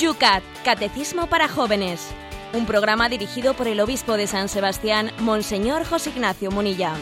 [0.00, 2.08] Yucat, Catecismo para Jóvenes.
[2.54, 6.94] Un programa dirigido por el obispo de San Sebastián, Monseñor José Ignacio Munilla.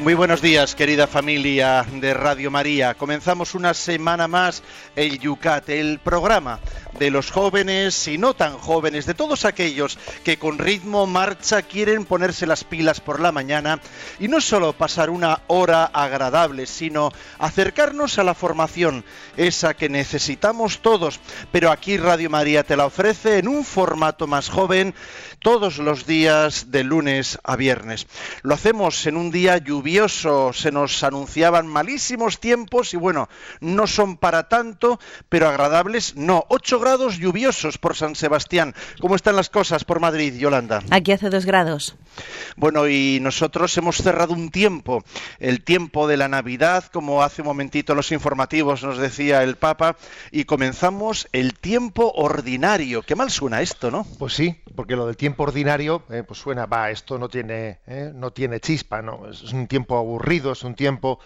[0.00, 2.94] Muy buenos días, querida familia de Radio María.
[2.94, 4.62] Comenzamos una semana más
[4.96, 6.58] el Yucat, el programa
[6.98, 12.04] de los jóvenes y no tan jóvenes, de todos aquellos que con ritmo marcha quieren
[12.04, 13.80] ponerse las pilas por la mañana
[14.18, 19.04] y no solo pasar una hora agradable, sino acercarnos a la formación,
[19.36, 21.20] esa que necesitamos todos.
[21.52, 24.94] Pero aquí Radio María te la ofrece en un formato más joven
[25.40, 28.06] todos los días de lunes a viernes.
[28.42, 33.28] Lo hacemos en un día lluvioso, se nos anunciaban malísimos tiempos y bueno,
[33.60, 36.44] no son para tanto, pero agradables, no.
[36.48, 38.74] 8 grados lluviosos por San Sebastián.
[39.00, 40.82] ¿Cómo están las cosas por Madrid, Yolanda?
[40.90, 41.96] Aquí hace 2 grados.
[42.56, 45.04] Bueno, y nosotros hemos cerrado un tiempo,
[45.38, 49.96] el tiempo de la Navidad, como hace un momentito los informativos nos decía el Papa,
[50.30, 53.02] y comenzamos el tiempo ordinario.
[53.02, 54.06] Qué mal suena esto, ¿no?
[54.18, 58.10] Pues sí, porque lo del tiempo ordinario, eh, pues suena, va, esto no tiene, eh,
[58.14, 59.28] no tiene chispa, ¿no?
[59.28, 61.20] Es un tiempo aburrido, es un tiempo...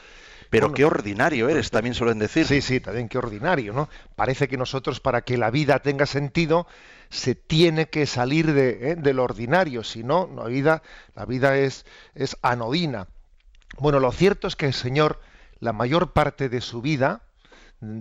[0.55, 2.47] Pero Bueno, qué ordinario eres, también suelen decir.
[2.47, 3.89] Sí, sí, también qué ordinario, ¿no?
[4.15, 6.69] Parece que nosotros, para que la vida tenga sentido,
[7.11, 8.95] se tiene que salir de, ¿eh?
[8.95, 10.83] del ordinario, si no, la vida,
[11.17, 13.09] la vida es, es anodina.
[13.79, 15.21] Bueno, lo cierto es que el Señor,
[15.59, 17.23] la mayor parte de su vida,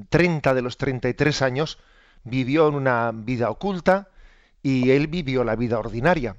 [0.09, 1.80] 30 de los 33 años,
[2.24, 4.09] vivió en una vida oculta
[4.62, 6.38] y él vivió la vida ordinaria.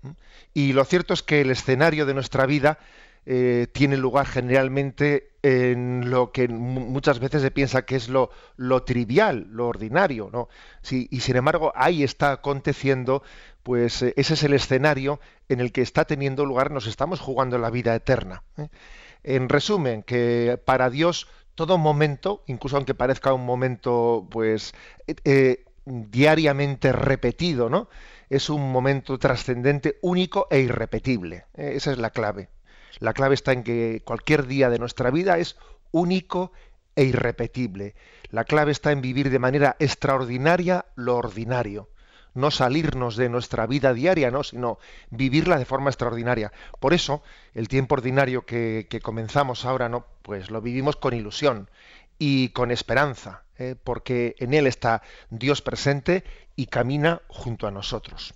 [0.00, 0.10] ¿Mm?
[0.54, 2.78] Y lo cierto es que el escenario de nuestra vida
[3.26, 8.30] eh, tiene lugar generalmente en lo que mu- muchas veces se piensa que es lo,
[8.84, 10.48] trivial, lo ordinario, ¿no?
[10.82, 13.22] Sí, y sin embargo, ahí está aconteciendo,
[13.62, 17.58] pues eh, ese es el escenario en el que está teniendo lugar, nos estamos jugando
[17.58, 18.42] la vida eterna.
[18.58, 18.68] ¿eh?
[19.22, 24.74] En resumen, que para Dios todo momento, incluso aunque parezca un momento, pues,
[25.24, 27.88] eh, diariamente repetido, ¿no?
[28.30, 31.46] Es un momento trascendente, único e irrepetible.
[31.54, 32.48] Esa es la clave.
[32.98, 35.56] La clave está en que cualquier día de nuestra vida es
[35.92, 36.52] único
[36.96, 37.94] e irrepetible.
[38.30, 41.88] La clave está en vivir de manera extraordinaria lo ordinario.
[42.34, 44.44] No salirnos de nuestra vida diaria, ¿no?
[44.44, 44.78] sino
[45.10, 46.52] vivirla de forma extraordinaria.
[46.78, 47.22] Por eso,
[47.54, 50.06] el tiempo ordinario que, que comenzamos ahora, ¿no?
[50.22, 51.68] Pues lo vivimos con ilusión
[52.18, 53.74] y con esperanza, ¿eh?
[53.82, 56.22] porque en él está Dios presente
[56.54, 58.34] y camina junto a nosotros.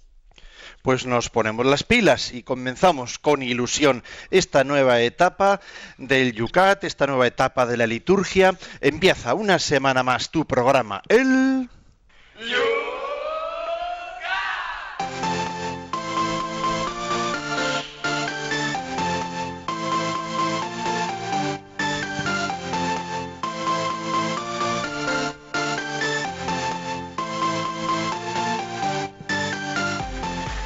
[0.82, 5.60] Pues nos ponemos las pilas y comenzamos con ilusión esta nueva etapa
[5.98, 8.56] del Yucat, esta nueva etapa de la liturgia.
[8.80, 11.68] Empieza una semana más tu programa, el...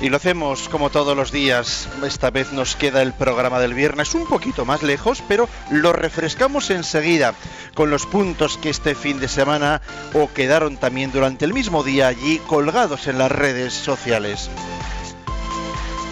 [0.01, 1.89] Y lo hacemos como todos los días.
[2.05, 6.71] Esta vez nos queda el programa del viernes un poquito más lejos, pero lo refrescamos
[6.71, 7.35] enseguida
[7.75, 9.83] con los puntos que este fin de semana
[10.15, 14.49] o quedaron también durante el mismo día allí colgados en las redes sociales.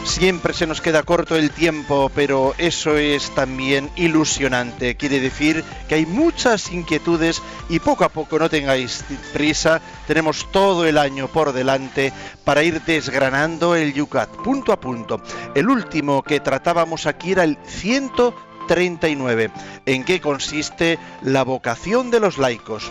[0.07, 4.97] Siempre se nos queda corto el tiempo, pero eso es también ilusionante.
[4.97, 10.87] Quiere decir que hay muchas inquietudes y poco a poco, no tengáis prisa, tenemos todo
[10.87, 15.21] el año por delante para ir desgranando el Yucat punto a punto.
[15.55, 19.51] El último que tratábamos aquí era el 139,
[19.85, 22.91] en qué consiste la vocación de los laicos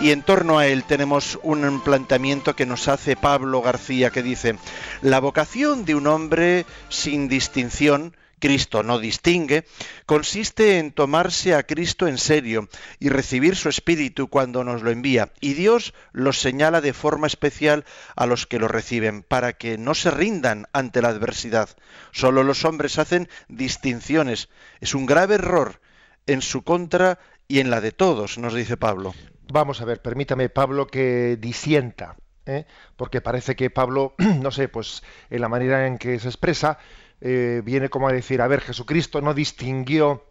[0.00, 4.56] y en torno a él tenemos un planteamiento que nos hace Pablo García que dice,
[5.02, 9.66] la vocación de un hombre sin distinción, Cristo no distingue,
[10.06, 12.68] consiste en tomarse a Cristo en serio
[13.00, 17.84] y recibir su espíritu cuando nos lo envía, y Dios los señala de forma especial
[18.14, 21.70] a los que lo reciben, para que no se rindan ante la adversidad.
[22.12, 24.48] Solo los hombres hacen distinciones.
[24.80, 25.80] Es un grave error
[26.26, 27.18] en su contra
[27.48, 29.14] y en la de todos, nos dice Pablo.
[29.56, 32.16] Vamos a ver, permítame, Pablo, que disienta,
[32.46, 32.66] ¿eh?
[32.96, 34.14] porque parece que Pablo,
[34.44, 36.78] no sé, pues en la manera en que se expresa,
[37.20, 40.24] eh, viene como a decir, a ver, Jesucristo no distinguió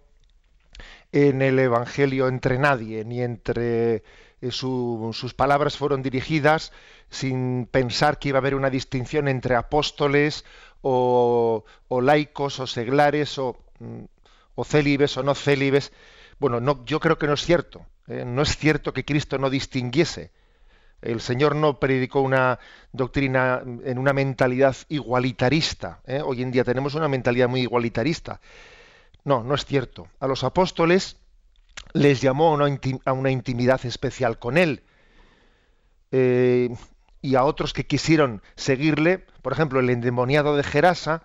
[1.11, 4.03] en el Evangelio entre nadie, ni entre
[4.41, 6.71] eh, su- sus palabras fueron dirigidas
[7.09, 10.45] sin pensar que iba a haber una distinción entre apóstoles
[10.81, 14.03] o, o laicos o seglares o, mm,
[14.55, 15.91] o célibes o no célibes.
[16.39, 17.85] Bueno, no, yo creo que no es cierto.
[18.07, 18.23] ¿Eh?
[18.25, 20.31] No es cierto que Cristo no distinguiese
[21.01, 22.59] El Señor no predicó una
[22.91, 26.01] doctrina en una mentalidad igualitarista.
[26.05, 26.21] ¿eh?
[26.23, 28.39] Hoy en día tenemos una mentalidad muy igualitarista.
[29.23, 30.07] No, no es cierto.
[30.19, 31.17] A los apóstoles
[31.93, 32.57] les llamó
[33.05, 34.83] a una intimidad especial con Él.
[36.11, 36.69] Eh,
[37.21, 41.23] y a otros que quisieron seguirle, por ejemplo, el endemoniado de Gerasa,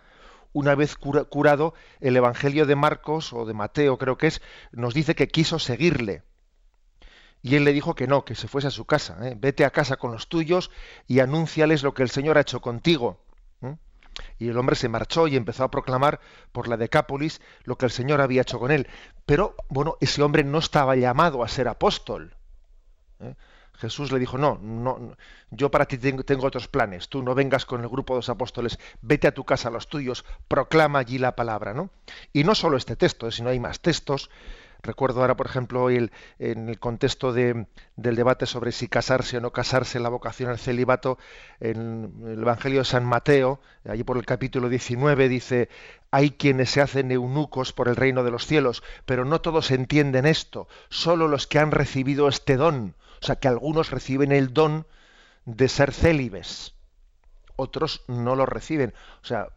[0.52, 4.42] una vez curado, el Evangelio de Marcos o de Mateo creo que es,
[4.72, 6.22] nos dice que quiso seguirle.
[7.42, 9.18] Y él le dijo que no, que se fuese a su casa.
[9.28, 9.36] ¿eh?
[9.36, 10.70] Vete a casa con los tuyos
[11.08, 13.20] y anúnciales lo que el Señor ha hecho contigo.
[14.38, 16.20] Y el hombre se marchó y empezó a proclamar
[16.52, 18.86] por la Decápolis lo que el Señor había hecho con él.
[19.24, 22.36] Pero, bueno, ese hombre no estaba llamado a ser apóstol.
[23.20, 23.34] ¿eh?
[23.82, 25.16] Jesús le dijo, no, no,
[25.50, 28.78] yo para ti tengo, otros planes, tú no vengas con el grupo de los apóstoles,
[29.00, 31.90] vete a tu casa, a los tuyos, proclama allí la palabra, ¿no?
[32.32, 34.30] Y no solo este texto, sino hay más textos.
[34.84, 39.50] Recuerdo ahora, por ejemplo, en el contexto de, del debate sobre si casarse o no
[39.50, 41.18] casarse, la vocación al celibato,
[41.58, 45.68] en el Evangelio de San Mateo, allí por el capítulo 19, dice,
[46.12, 50.26] hay quienes se hacen eunucos por el reino de los cielos, pero no todos entienden
[50.26, 54.86] esto, solo los que han recibido este don, o sea, que algunos reciben el don
[55.44, 56.74] de ser célibes
[57.56, 58.94] otros no lo reciben.
[59.22, 59.48] O sea,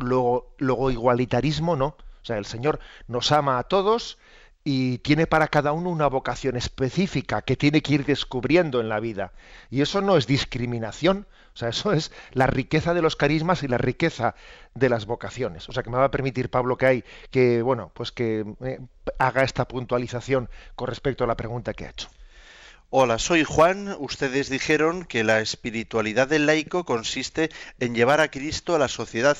[0.00, 1.86] luego, luego igualitarismo no.
[1.86, 4.18] O sea, el Señor nos ama a todos
[4.64, 9.00] y tiene para cada uno una vocación específica que tiene que ir descubriendo en la
[9.00, 9.32] vida.
[9.70, 13.68] Y eso no es discriminación, o sea, eso es la riqueza de los carismas y
[13.68, 14.36] la riqueza
[14.74, 15.68] de las vocaciones.
[15.68, 18.78] O sea, que me va a permitir Pablo que hay que, bueno, pues que eh,
[19.18, 22.08] haga esta puntualización con respecto a la pregunta que ha hecho.
[22.94, 23.96] Hola, soy Juan.
[24.00, 27.48] Ustedes dijeron que la espiritualidad del laico consiste
[27.80, 29.38] en llevar a Cristo a la sociedad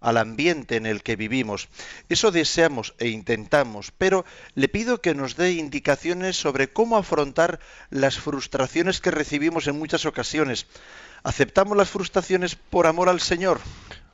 [0.00, 1.70] al ambiente en el que vivimos.
[2.10, 7.58] Eso deseamos e intentamos, pero le pido que nos dé indicaciones sobre cómo afrontar
[7.88, 10.66] las frustraciones que recibimos en muchas ocasiones.
[11.22, 13.62] ¿Aceptamos las frustraciones por amor al Señor?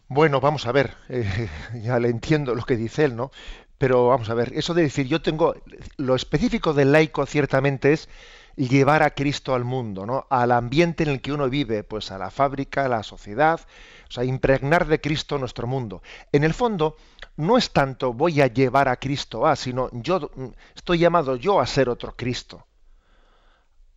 [0.06, 1.48] Bueno, vamos a ver, eh,
[1.82, 3.32] ya le entiendo lo que dice él, ¿no?
[3.78, 5.54] Pero vamos a ver, eso de decir yo tengo,
[5.96, 8.08] lo específico del laico ciertamente es
[8.56, 10.26] llevar a Cristo al mundo, ¿no?
[10.30, 13.60] Al ambiente en el que uno vive, pues a la fábrica, a la sociedad,
[14.08, 16.02] o sea, impregnar de Cristo nuestro mundo.
[16.32, 16.96] En el fondo,
[17.36, 20.30] no es tanto voy a llevar a Cristo a, sino yo
[20.74, 22.66] estoy llamado yo a ser otro Cristo.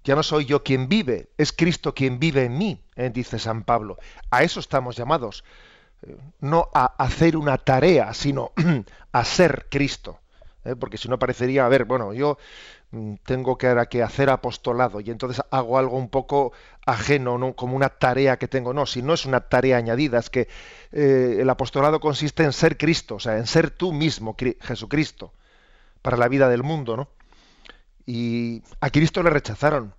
[0.04, 3.10] Ya no soy yo quien vive, es Cristo quien vive en mí, ¿eh?
[3.14, 3.98] dice San Pablo.
[4.30, 5.44] A eso estamos llamados,
[6.40, 8.52] no a hacer una tarea, sino
[9.12, 10.20] a ser Cristo.
[10.66, 10.76] ¿eh?
[10.76, 12.38] Porque si no parecería, a ver, bueno, yo
[12.92, 13.68] Mm, tengo que,
[14.02, 16.54] hacer apostolado y entonces hago algo un poco
[16.88, 17.56] ajeno, ¿no?
[17.56, 18.74] como una tarea que tengo.
[18.74, 20.48] No, si no es una tarea añadida, es que
[20.92, 25.34] eh, el apostolado consiste en ser Cristo, o sea, en ser tú mismo, Jesucristo,
[26.02, 27.10] para la vida del mundo, ¿no?
[28.06, 29.94] Y a Cristo le rechazaron.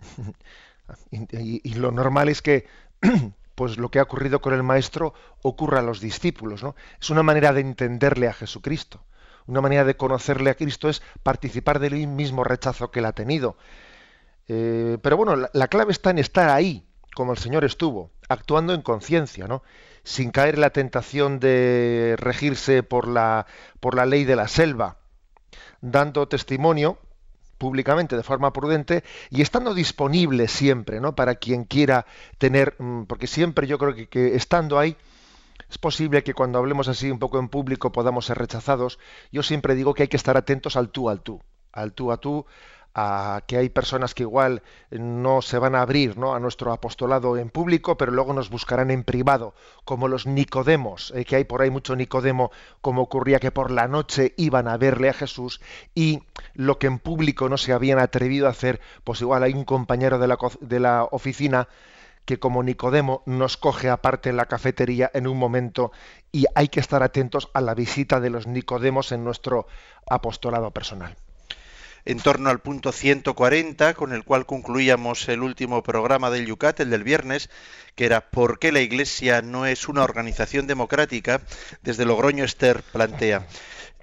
[1.10, 2.66] y, lo normal es que
[3.54, 6.74] pues lo que ha ocurrido con el maestro ocurra a los discípulos, ¿no?
[7.00, 9.04] Es una manera de entenderle a Jesucristo.
[9.46, 13.56] Una manera de conocerle a Cristo es participar del mismo rechazo que él ha tenido.
[14.48, 18.82] Eh, pero bueno, la, clave está en estar ahí, como el Señor estuvo, actuando en
[18.82, 19.62] conciencia, ¿no?
[20.04, 23.46] sin caer en la tentación de regirse por la,
[23.80, 24.98] por la ley de la selva,
[25.80, 26.98] dando testimonio
[27.62, 31.14] públicamente de forma prudente y estando disponible siempre, ¿no?
[31.14, 34.96] Para quien quiera tener, mm, porque siempre yo creo que, que estando ahí
[35.70, 38.98] es posible que cuando hablemos así un poco en público podamos ser rechazados.
[39.30, 41.40] Yo siempre digo que hay que estar atentos al tú al tú,
[41.72, 42.46] al tú a tú,
[42.94, 46.34] a que hay personas que igual no se van a abrir ¿no?
[46.34, 51.24] a nuestro apostolado en público, pero luego nos buscarán en privado, como los Nicodemos, eh,
[51.24, 55.08] que hay por ahí mucho Nicodemo, como ocurría que por la noche iban a verle
[55.08, 55.60] a Jesús
[55.94, 56.22] y
[56.54, 60.18] lo que en público no se habían atrevido a hacer, pues igual hay un compañero
[60.18, 61.68] de la, de la oficina
[62.24, 65.92] que como Nicodemo nos coge aparte en la cafetería en un momento
[66.30, 69.66] y hay que estar atentos a la visita de los Nicodemos en nuestro
[70.08, 71.16] apostolado personal.
[72.04, 76.90] En torno al punto 140, con el cual concluíamos el último programa del Yucat, el
[76.90, 77.48] del viernes,
[77.94, 81.42] que era ¿Por qué la Iglesia no es una organización democrática?
[81.82, 83.46] Desde Logroño Esther plantea.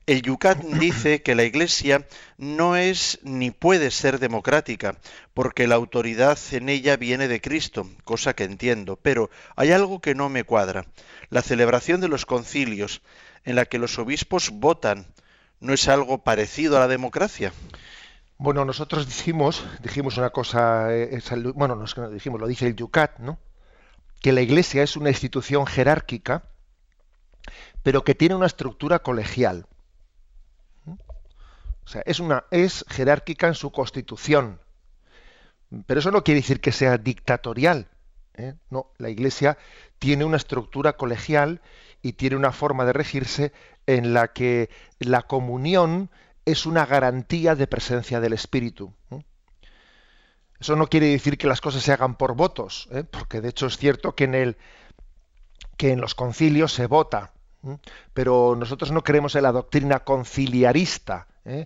[0.09, 4.97] El Yucat dice que la Iglesia no es ni puede ser democrática,
[5.35, 10.15] porque la autoridad en ella viene de Cristo, cosa que entiendo, pero hay algo que
[10.15, 10.87] no me cuadra.
[11.29, 13.03] La celebración de los concilios,
[13.43, 15.05] en la que los obispos votan,
[15.59, 17.53] ¿no es algo parecido a la democracia?
[18.37, 21.19] Bueno, nosotros dijimos, dijimos una cosa, eh,
[21.55, 23.37] bueno, nos dijimos, lo dice el Yucat, ¿no?
[24.21, 26.43] Que la Iglesia es una institución jerárquica,
[27.83, 29.67] pero que tiene una estructura colegial.
[30.85, 34.61] O sea, es, una, es jerárquica en su constitución,
[35.85, 37.89] Pero eso no quiere decir que sea dictatorial.
[38.35, 38.53] ¿eh?
[38.69, 39.57] No, la Iglesia
[39.97, 41.61] tiene una estructura colegial
[42.01, 43.53] y tiene una forma de regirse
[43.89, 44.69] en la que
[44.99, 46.11] la comunión
[46.45, 48.93] es una garantía de presencia del Espíritu.
[50.59, 53.03] Eso no quiere decir que las cosas se hagan por votos, ¿eh?
[53.03, 54.57] porque de hecho es cierto que en, el,
[55.75, 57.33] que en los concilios se vota,
[58.13, 61.27] pero nosotros no creemos en la doctrina conciliarista.
[61.45, 61.65] ¿eh?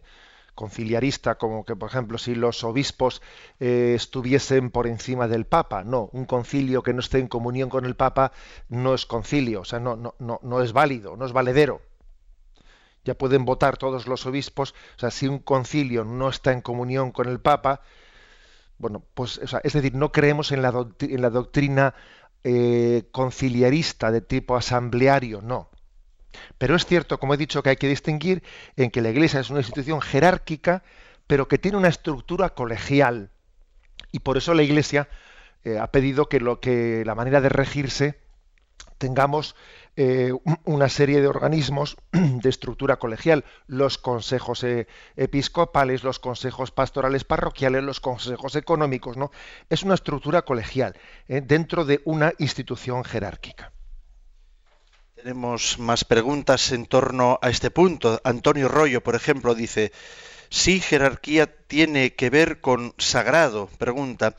[0.56, 3.22] conciliarista, como que, por ejemplo, si los obispos
[3.60, 5.84] eh, estuviesen por encima del Papa.
[5.84, 8.32] No, un concilio que no esté en comunión con el Papa
[8.70, 11.82] no es concilio, o sea, no, no, no, no es válido, no es valedero.
[13.03, 17.12] Ya pueden votar todos los obispos, o sea, si un concilio no está en comunión
[17.12, 17.81] con el Papa,
[18.77, 21.93] bueno, pues, es decir, no creemos en la, en la doctrina
[22.43, 25.69] eh, conciliarista de tipo asambleario, no.
[26.57, 28.43] Pero es cierto, como he dicho, que hay que distinguir
[28.75, 30.83] en que la Iglesia es una institución jerárquica,
[31.27, 33.29] pero que tiene una estructura colegial.
[34.12, 35.07] Y por eso la Iglesia
[35.63, 38.19] eh, ha pedido que, lo, que la manera de regirse
[38.98, 39.55] tengamos
[39.95, 40.33] eh,
[40.65, 47.83] una serie de organismos de estructura colegial, los consejos eh, episcopales, los consejos pastorales parroquiales,
[47.83, 49.31] los consejos económicos, ¿no?
[49.69, 50.95] Es una estructura colegial
[51.27, 53.71] dentro de una institución jerárquica.
[55.15, 58.19] Tenemos más preguntas en torno a este punto.
[58.23, 59.91] Antonio Rollo, por ejemplo, dice,
[60.50, 64.35] si jerarquía tiene que ver con sagrado, pregunta,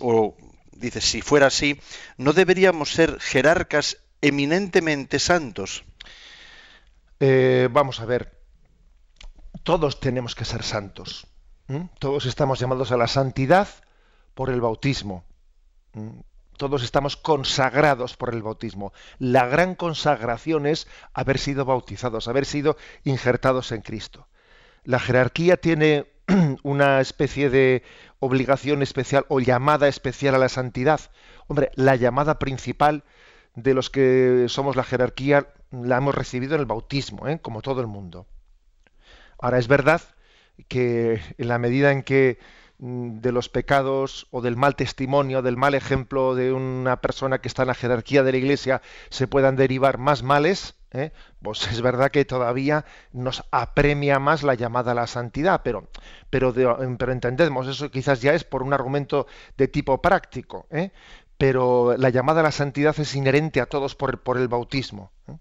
[0.00, 0.36] o
[0.72, 1.80] dice, si fuera así,
[2.16, 5.84] ¿no deberíamos ser jerarcas eminentemente santos?
[7.20, 8.40] Eh, vamos a ver,
[9.62, 11.26] todos tenemos que ser santos.
[12.00, 13.68] Todos estamos llamados a la santidad
[14.34, 15.24] por el bautismo
[16.60, 18.92] todos estamos consagrados por el bautismo.
[19.18, 24.28] La gran consagración es haber sido bautizados, haber sido injertados en Cristo.
[24.84, 26.12] La jerarquía tiene
[26.62, 27.82] una especie de
[28.18, 31.00] obligación especial o llamada especial a la santidad.
[31.46, 33.04] Hombre, la llamada principal
[33.54, 37.38] de los que somos la jerarquía la hemos recibido en el bautismo, ¿eh?
[37.40, 38.26] como todo el mundo.
[39.38, 40.02] Ahora es verdad
[40.68, 42.38] que en la medida en que
[42.80, 47.48] Mm, de los pecados o del mal testimonio, del mal ejemplo de una persona que
[47.48, 48.80] está en la jerarquía de la Iglesia,
[49.10, 51.12] se puedan derivar más males, ¿eh?
[51.42, 55.88] pues es verdad que todavía nos apremia más la llamada a la santidad, pero,
[56.30, 56.54] pero,
[56.98, 59.26] pero entendemos, eso quizás ya es por un argumento
[59.58, 60.90] de tipo práctico, ¿eh?
[61.40, 65.10] Pero la llamada a la santidad es inherente a todos por, el bautismo.
[65.26, 65.38] ¿eh?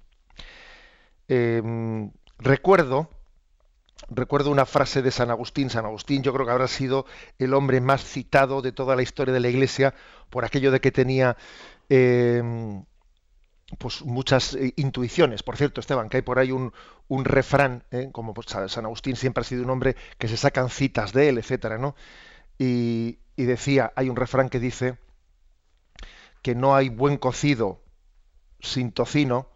[1.27, 3.10] Em, recuerdo
[4.10, 5.70] recuerdo una frase de San Agustín.
[5.70, 7.06] San Agustín yo creo que habrá sido
[7.38, 9.94] el hombre más citado de toda la historia de la Iglesia
[10.29, 11.36] por aquello de que tenía
[11.89, 12.41] eh,
[13.77, 15.44] pues muchas eh, intuiciones.
[15.44, 16.72] Por cierto, Esteban, que hay por ahí un,
[17.25, 18.08] refrán, ¿eh?
[18.13, 21.39] como pues, San Agustín siempre ha sido un hombre que se sacan citas de él,
[21.39, 21.98] etcétera, ¿no?
[22.58, 24.98] Y decía, hay un refrán que dice
[26.41, 27.81] que no hay buen cocido
[28.60, 29.48] sin tocino,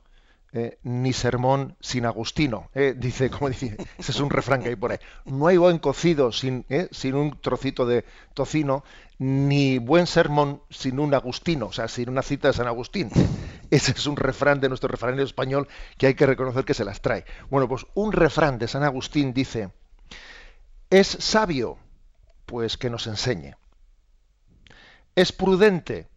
[0.56, 2.70] eh, ni sermón sin Agustino.
[2.76, 5.00] Eh, dice, como dice, ese es un refrán que hay por ahí.
[5.26, 8.84] No hay buen cocido sin, eh, sin un trocito de tocino,
[9.18, 13.10] ni buen sermón sin un Agustino, o sea, sin una cita de San Agustín.
[13.72, 17.02] Ese es un refrán de nuestro refranero español que hay que reconocer que se las
[17.02, 17.26] trae.
[17.50, 19.72] Bueno, pues un refrán de San Agustín dice,
[20.92, 21.80] es sabio,
[22.46, 23.56] pues que nos enseñe.
[25.16, 26.08] Es prudente,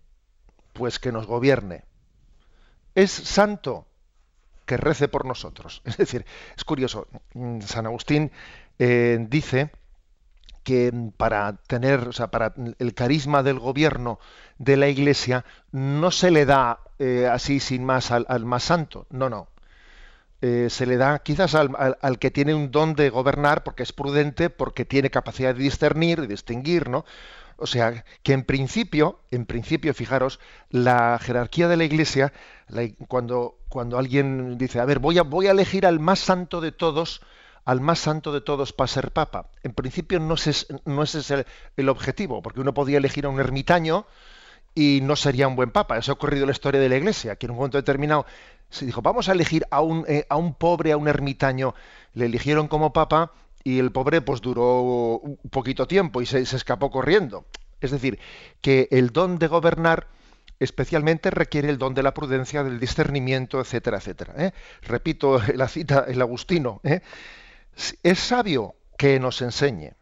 [0.76, 1.85] pues que nos gobierne.
[2.95, 3.87] Es santo,
[4.66, 5.80] que rece por nosotros.
[5.85, 8.30] Es decir, es curioso, mm, San Agustín
[8.78, 9.71] eh, dice
[10.64, 14.18] que para tener, o sea, para el carisma del gobierno
[14.59, 19.30] de la Iglesia no se le da eh, así sin más al, más santo, no,
[19.30, 19.49] no.
[20.42, 23.92] Eh, se le da quizás al, al, que tiene un don de gobernar porque es
[23.92, 27.04] prudente, porque tiene capacidad de discernir, de distinguir, ¿no?
[27.58, 32.32] O sea, que en principio, en principio, fijaros, la jerarquía de la Iglesia,
[33.08, 36.72] cuando, cuando alguien dice, a ver, voy a, voy a elegir al más santo de
[36.72, 37.22] todos,
[37.64, 39.50] al más santo de todos para ser papa.
[39.62, 41.46] En principio no, es, no ese es
[41.76, 44.06] el, objetivo, porque uno podía elegir a un ermitaño
[44.75, 45.96] y no sería un buen papa.
[45.96, 48.26] Eso ha ocurrido en la historia de la Iglesia, que en un momento determinado
[48.68, 51.75] se dijo, vamos a elegir a un, eh, a un pobre, a un ermitaño.
[52.12, 53.32] Le eligieron como papa
[53.66, 57.46] y el pobre pues duró un poquito tiempo y se, escapó corriendo.
[57.80, 58.20] Es decir,
[58.61, 60.06] que el don de gobernar
[60.61, 64.35] especialmente requiere el don de la prudencia, del discernimiento, etcétera, etcétera.
[64.38, 64.52] ¿eh?
[64.82, 66.80] Repito la cita, el Agustino.
[66.85, 67.00] ¿eh?
[68.04, 69.94] Es sabio que nos enseñe,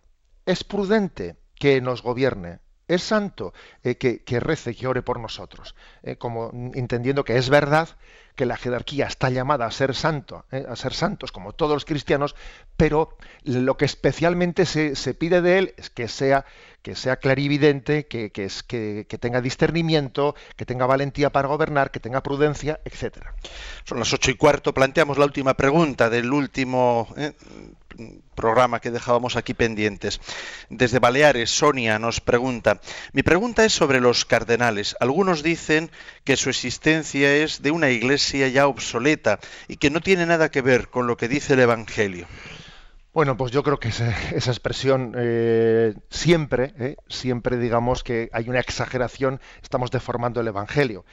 [0.44, 5.74] es prudente que nos gobierne, es santo, eh, que, que, rece, que ore por nosotros,
[6.02, 7.88] eh, como entendiendo que es verdad
[8.34, 11.84] que la jerarquía está llamada a ser santo, eh, a ser santos como todos los
[11.84, 12.34] cristianos,
[12.76, 16.44] pero lo que especialmente se, se pide de él es que sea
[16.82, 21.90] que sea clarividente, que, que, es, que, que, tenga discernimiento, que tenga valentía para gobernar,
[21.90, 23.34] que tenga prudencia, etcétera.
[23.84, 24.74] Son las ocho y cuarto.
[24.74, 27.08] Planteamos la última pregunta del último
[28.34, 30.20] programa que dejábamos aquí pendientes.
[30.70, 32.80] Desde Baleares, Sonia nos pregunta,
[33.12, 34.96] mi pregunta es sobre los cardenales.
[35.00, 35.90] Algunos dicen
[36.24, 40.62] que su existencia es de una iglesia ya obsoleta y que no tiene nada que
[40.62, 42.26] ver con lo que dice el Evangelio.
[43.14, 48.48] Bueno, pues yo creo que esa, esa expresión eh, siempre, eh, siempre digamos que hay
[48.48, 51.04] una exageración, estamos deformando el Evangelio.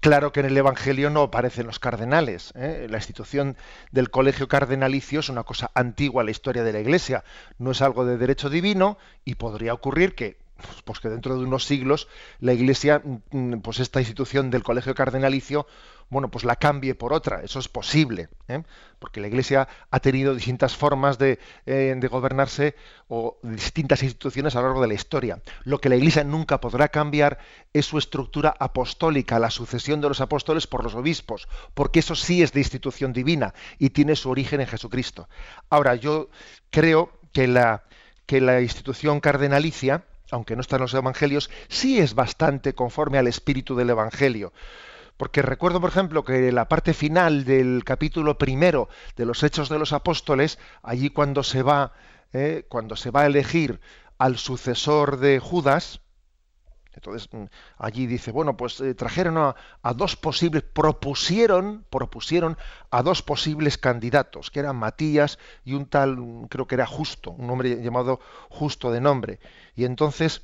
[0.00, 2.52] Claro que en el Evangelio no aparecen los cardenales.
[2.54, 2.86] ¿eh?
[2.88, 3.56] La institución
[3.90, 7.24] del colegio cardenalicio es una cosa antigua en la historia de la Iglesia.
[7.58, 10.36] No es algo de derecho divino y podría ocurrir que
[10.84, 12.08] pues que dentro de unos siglos
[12.40, 15.66] la Iglesia, mm, pues esta institución del colegio cardenalicio,
[16.10, 17.42] bueno, pues la cambie por otra.
[17.42, 18.62] Eso es posible, ¿eh?
[18.98, 22.74] porque la Iglesia ha tenido distintas formas de, eh, de, gobernarse
[23.08, 25.42] o distintas instituciones a lo largo de la historia.
[25.64, 27.38] Lo que la Iglesia nunca podrá cambiar
[27.72, 32.42] es su estructura apostólica, la sucesión de los apóstoles por los obispos, porque eso sí
[32.42, 35.28] es de institución divina y tiene su origen en Jesucristo.
[35.68, 36.30] Ahora, yo
[36.70, 37.84] creo que la,
[38.26, 43.26] que la institución cardenalicia, aunque no está en los evangelios, sí es bastante conforme al
[43.26, 44.52] espíritu del evangelio.
[45.16, 49.78] Porque recuerdo, por ejemplo, que la parte final del capítulo primero de los Hechos de
[49.78, 51.92] los Apóstoles, allí cuando se va,
[52.32, 53.80] eh, cuando se va a elegir
[54.16, 56.00] al sucesor de Judas,
[56.98, 57.44] entonces mm,
[57.78, 62.58] allí dice, bueno, pues eh, trajeron a, a, dos posibles, propusieron, propusieron
[62.90, 66.18] a dos posibles candidatos, que eran Matías y un tal,
[66.50, 69.38] creo que era Justo, un hombre llamado Justo de nombre.
[69.76, 70.42] Y entonces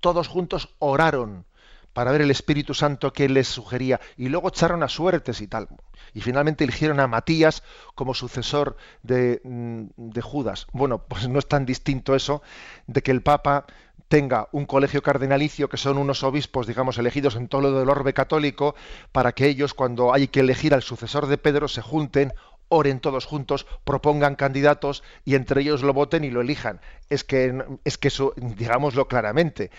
[0.00, 1.46] todos juntos oraron
[1.92, 5.68] para ver el Espíritu Santo que les sugería y luego echaron a suertes y tal.
[6.14, 7.62] Y finalmente eligieron a Matías
[7.94, 10.66] como sucesor de, mm, de Judas.
[10.72, 12.42] Bueno, pues no es tan distinto eso
[12.86, 13.66] de que el Papa
[14.08, 18.14] tenga un colegio cardenalicio que son unos obispos, digamos, elegidos en todo lo del orbe
[18.14, 18.74] católico,
[19.12, 22.32] para que ellos, cuando hay que elegir al sucesor de Pedro, se junten,
[22.68, 26.80] oren todos juntos, propongan candidatos y entre ellos lo voten y lo elijan.
[27.10, 29.70] Es que, es que eso, digámoslo claramente,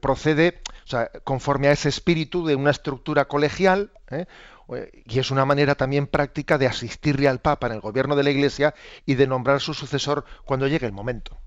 [0.00, 4.26] procede o sea, conforme a ese espíritu de una estructura colegial, ¿eh?
[5.04, 8.30] y es una manera también práctica de asistirle al Papa en el gobierno de la
[8.30, 11.38] Iglesia y de nombrar su sucesor cuando llegue el momento.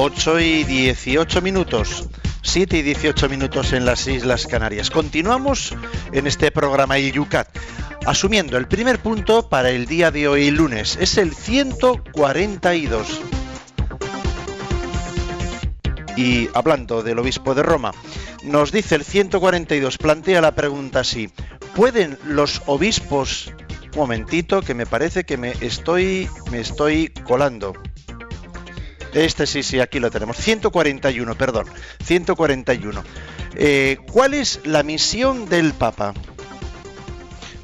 [0.00, 2.08] Ocho y dieciocho minutos.
[2.42, 4.90] 7 y 18 minutos en las Islas Canarias.
[4.90, 5.74] Continuamos
[6.12, 7.48] en este programa El Yucat,
[8.06, 10.96] asumiendo el primer punto para el día de hoy lunes.
[11.00, 13.22] Es el 142.
[16.16, 17.90] Y hablando del obispo de Roma,
[18.44, 21.28] nos dice el 142, plantea la pregunta así,
[21.74, 23.52] ¿pueden los obispos...
[23.94, 27.72] Un momentito, que me parece que me estoy, me estoy colando.
[29.18, 30.36] Este sí, sí, aquí lo tenemos.
[30.36, 31.66] 141, perdón.
[32.04, 33.02] 141.
[33.56, 36.14] Eh, ¿Cuál es la misión del Papa?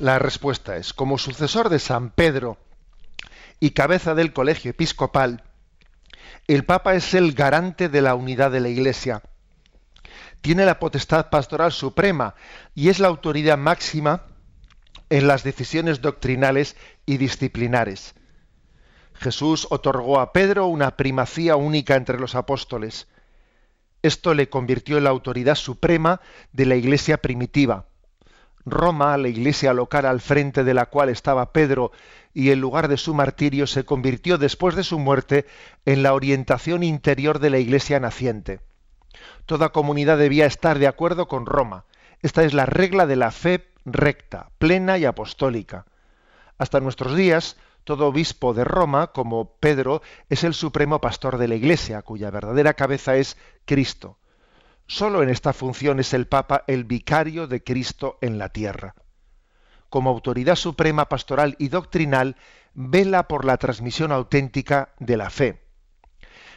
[0.00, 2.58] La respuesta es, como sucesor de San Pedro
[3.60, 5.44] y cabeza del colegio episcopal,
[6.48, 9.22] el Papa es el garante de la unidad de la Iglesia.
[10.40, 12.34] Tiene la potestad pastoral suprema
[12.74, 14.24] y es la autoridad máxima
[15.08, 16.74] en las decisiones doctrinales
[17.06, 18.16] y disciplinares.
[19.14, 23.08] Jesús otorgó a Pedro una primacía única entre los apóstoles.
[24.02, 26.20] Esto le convirtió en la autoridad suprema
[26.52, 27.86] de la iglesia primitiva.
[28.66, 31.92] Roma, la iglesia local al frente de la cual estaba Pedro
[32.32, 35.46] y el lugar de su martirio, se convirtió después de su muerte
[35.84, 38.60] en la orientación interior de la iglesia naciente.
[39.46, 41.84] Toda comunidad debía estar de acuerdo con Roma.
[42.20, 45.84] Esta es la regla de la fe recta, plena y apostólica.
[46.56, 51.54] Hasta nuestros días, todo obispo de Roma, como Pedro, es el supremo pastor de la
[51.54, 54.18] Iglesia, cuya verdadera cabeza es Cristo.
[54.86, 58.94] Solo en esta función es el Papa el vicario de Cristo en la tierra.
[59.90, 62.36] Como autoridad suprema pastoral y doctrinal,
[62.72, 65.62] vela por la transmisión auténtica de la fe.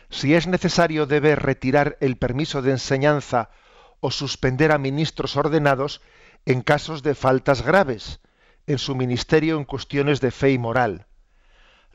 [0.10, 3.50] Si es necesario, debe retirar el permiso de enseñanza
[4.00, 6.02] o suspender a ministros ordenados
[6.46, 8.22] en casos de faltas graves
[8.66, 11.08] en su ministerio en cuestiones de fe y moral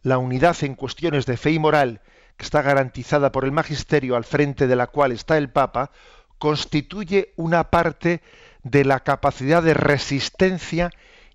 [0.02, 2.00] la unidad en cuestiones de fe y moral,
[2.36, 5.90] que está garantizada por el magisterio al frente de la cual está el Papa,
[6.38, 8.20] constituye una parte
[8.62, 10.90] de la capacidad de resistencia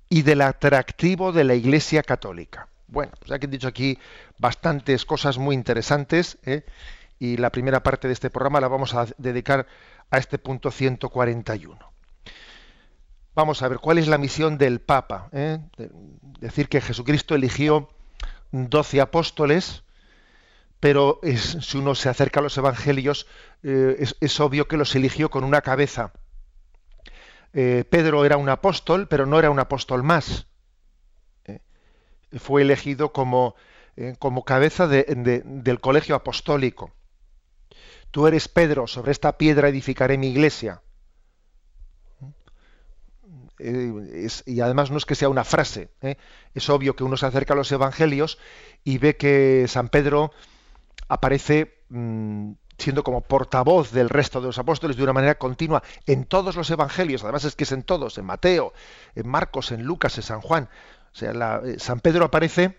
[0.09, 2.67] y del atractivo de la Iglesia católica.
[2.87, 3.99] Bueno, pues ya que he dicho aquí
[4.37, 6.63] bastantes cosas muy interesantes, ¿eh?
[7.19, 9.67] y la primera parte de este programa la vamos a dedicar
[10.09, 11.77] a este punto 141.
[13.35, 15.29] Vamos a ver cuál es la misión del Papa.
[15.31, 15.59] ¿eh?
[16.39, 17.89] decir que Jesucristo eligió
[18.51, 19.83] 12 apóstoles,
[20.79, 23.27] pero si uno se acerca a los evangelios,
[23.63, 26.13] eh, es, obvio que los eligió con una cabeza.
[27.53, 30.47] Eh, Pedro era un apóstol, pero no era un apóstol más.
[32.37, 33.55] fue elegido como,
[34.19, 36.91] como cabeza del colegio apostólico.
[38.11, 40.81] Tú eres Pedro, sobre esta piedra edificaré mi iglesia.
[43.59, 46.17] Eh, y además no es que sea una frase, ¿eh?
[46.53, 48.37] es obvio que uno se acerca a los evangelios
[48.83, 50.31] y ve que San Pedro
[51.07, 56.25] aparece mm, siendo como portavoz del resto de los apóstoles de una manera continua en
[56.25, 58.73] todos los evangelios, además es que es en todos, en Mateo,
[59.15, 60.69] en Marcos, en Lucas, en San Juan.
[61.11, 62.77] O sea, eh, San Pedro aparece,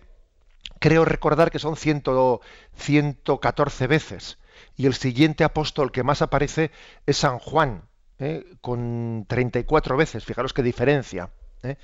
[0.79, 4.39] creo recordar que son 114 veces,
[4.77, 6.71] y el siguiente apóstol que más aparece
[7.07, 7.88] es San Juan,
[8.19, 8.45] ¿eh?
[8.61, 11.31] con 34 veces, fijaros qué diferencia.
[11.63, 11.77] ¿eh?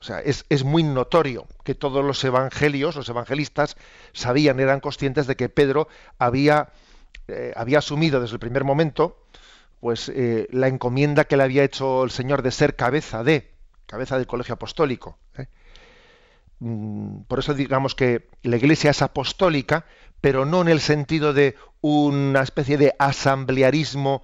[0.00, 3.76] O sea, es, muy notorio que todos los evangelios, los evangelistas,
[4.12, 6.70] sabían, eran conscientes de que Pedro había,
[7.28, 9.20] eh, había asumido desde el primer momento
[9.80, 10.10] pues
[10.50, 13.52] la encomienda que le había hecho el Señor de ser cabeza de,
[13.84, 15.18] cabeza del colegio apostólico.
[16.60, 19.84] Mm, por eso digamos que la iglesia es apostólica,
[20.22, 24.22] pero no en el sentido de una especie de asamblearismo,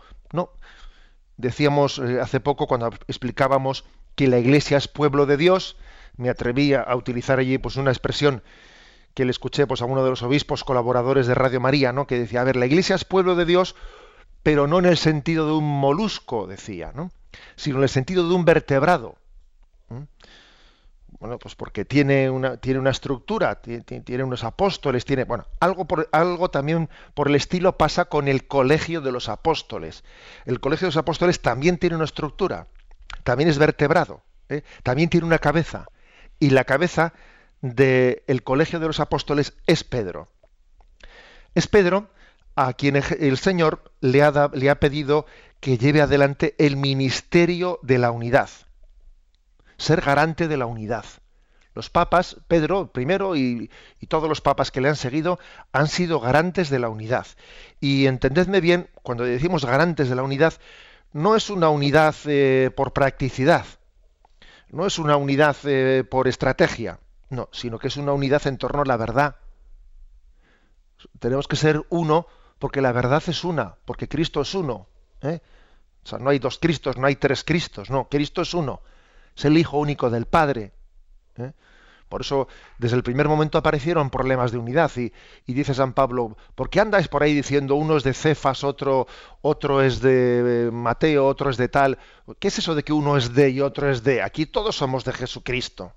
[1.40, 5.76] Decíamos eh, hace poco cuando explicábamos que la Iglesia es pueblo de Dios,
[6.16, 8.42] me atreví a utilizar allí pues una expresión
[9.14, 12.06] que le escuché pues a uno de los obispos colaboradores de Radio María, ¿no?
[12.06, 13.74] que decía, a ver, la Iglesia es pueblo de Dios,
[14.42, 17.10] pero no en el sentido de un molusco, decía, ¿no?
[17.56, 19.16] sino en el sentido de un vertebrado.
[21.20, 26.08] Bueno, pues porque tiene una, tiene una estructura, tiene, unos apóstoles, tiene, bueno, algo, por,
[26.12, 30.02] algo también por el estilo pasa con el colegio de los apóstoles.
[30.46, 32.68] El colegio de los apóstoles también tiene una estructura,
[33.22, 34.62] también es vertebrado, ¿eh?
[34.82, 35.88] también tiene una cabeza.
[36.38, 37.12] Y la cabeza
[37.60, 40.28] del colegio de los apóstoles es Pedro.
[41.54, 42.08] Es Pedro
[42.56, 45.26] a quien el Señor le ha, le ha pedido
[45.60, 48.48] que lleve adelante el ministerio de la unidad
[49.80, 51.06] ser garante de la unidad.
[51.74, 53.70] Los papas, Pedro primero y,
[54.08, 55.38] todos los papas que le han seguido,
[55.72, 57.26] han sido garantes de la unidad.
[57.80, 60.54] Y entendedme bien, cuando decimos garantes de la unidad,
[61.12, 63.64] no es una unidad eh, por practicidad,
[64.68, 68.82] no es una unidad eh, por estrategia, no, sino que es una unidad en torno
[68.82, 69.36] a la verdad.
[71.18, 72.26] Tenemos que ser uno
[72.58, 74.88] porque la verdad es una, porque Cristo es uno.
[75.22, 75.40] ¿eh?
[76.04, 78.82] O sea, no hay dos Cristos, no hay tres Cristos, no, Cristo es uno
[79.36, 80.72] es el Hijo único del Padre.
[81.36, 81.52] ¿eh?
[82.10, 84.90] Por eso, desde el primer momento aparecieron problemas de unidad.
[84.96, 85.12] Y,
[85.46, 89.06] dice San Pablo, ¿por qué andáis por ahí diciendo uno es de Cefas, otro,
[89.42, 91.98] otro es de eh, Mateo, otro es de tal?
[92.40, 94.22] ¿Qué es eso de que uno es de y otro es de?
[94.22, 95.92] Aquí todos somos de Jesucristo.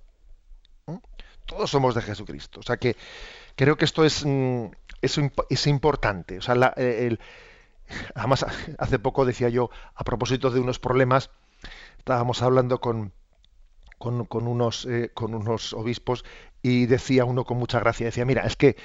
[0.86, 1.00] ¿eh?
[1.48, 2.60] Todos somos de Jesucristo.
[2.60, 2.96] O sea que
[3.56, 4.66] creo que esto es, mm,
[5.02, 6.38] es, importante.
[6.38, 6.76] O sea,
[8.14, 8.46] además,
[8.78, 11.32] hace poco decía yo, a propósito de unos problemas,
[11.98, 13.14] estábamos hablando con
[14.28, 16.26] con, unos, eh, con unos obispos
[16.62, 18.76] y decía uno con mucha gracia, decía, mira, es que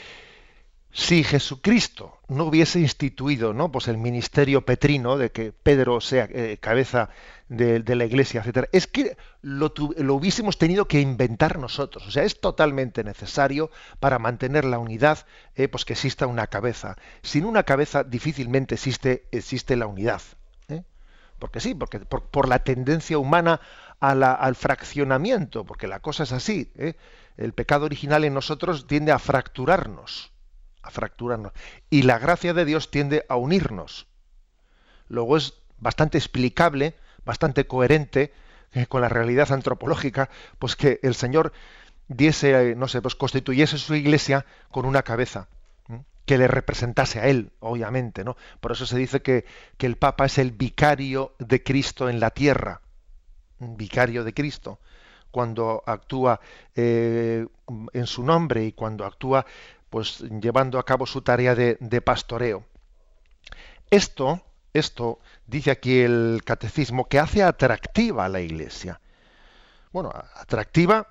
[0.91, 3.71] si Jesucristo no hubiese instituido ¿no?
[3.71, 7.11] Pues el ministerio petrino de que Pedro sea eh, cabeza
[7.49, 12.07] de, la iglesia, etcétera, es que lo, lo, hubiésemos tenido que inventar nosotros.
[12.07, 16.97] O sea, es totalmente necesario para mantener la unidad, eh, pues que exista una cabeza.
[17.23, 20.23] Sin una cabeza difícilmente existe, existe la unidad.
[21.39, 23.61] Porque sí, porque por la tendencia humana
[24.01, 26.71] al fraccionamiento, porque la cosa es así.
[26.77, 26.95] ¿eh?
[27.37, 30.33] El pecado original en nosotros tiende a fracturarnos,
[30.83, 31.53] a fracturarnos.
[31.91, 34.07] Y la gracia de Dios tiende a unirnos.
[35.09, 38.33] Luego es bastante explicable, bastante coherente
[38.73, 41.53] eh, con la realidad antropológica, pues que el Señor
[42.07, 45.49] diese, no sé, pues constituyese su iglesia con una cabeza
[46.25, 48.37] que le representase a él, obviamente, ¿no?
[48.61, 49.47] Por eso se dice que,
[49.79, 52.83] que el Papa es el vicario de Cristo en la tierra
[53.61, 54.79] vicario de Cristo,
[55.31, 56.41] cuando actúa
[56.75, 57.47] eh,
[57.93, 59.45] en su nombre y cuando actúa
[59.91, 62.65] pues llevando a cabo su tarea de, pastoreo.
[63.91, 64.43] Esto,
[64.73, 69.01] esto dice aquí el catecismo que hace atractiva a la Iglesia.
[69.93, 71.09] Bueno, atractiva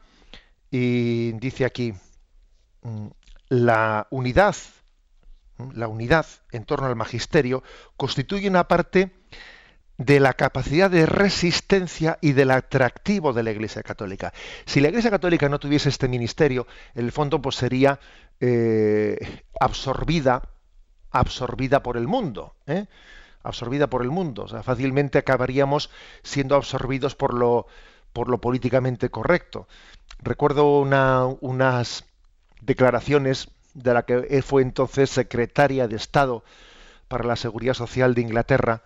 [0.70, 1.94] y dice aquí
[2.84, 3.08] mm,
[3.50, 4.56] la unidad,
[5.74, 7.64] la unidad en torno al magisterio
[7.96, 9.17] constituye una parte
[9.98, 14.34] de la capacidad de resistencia y del atractivo de la Iglesia Católica.
[14.66, 18.00] Si la Iglesia Católica no tuviese este ministerio, en el fondo pues sería
[18.40, 20.44] eh, absorbida,
[21.12, 22.86] absorbida por el mundo, ¿eh?
[23.42, 24.44] absorbida por el mundo.
[24.44, 25.90] O sea, fácilmente acabaríamos
[26.22, 27.66] siendo absorbidos por lo,
[28.14, 29.68] por lo políticamente correcto.
[30.20, 30.80] Recuerdo
[31.42, 32.06] unas
[32.62, 36.44] declaraciones de la que fue entonces secretaria de Estado
[37.08, 38.84] para la Seguridad Social de Inglaterra,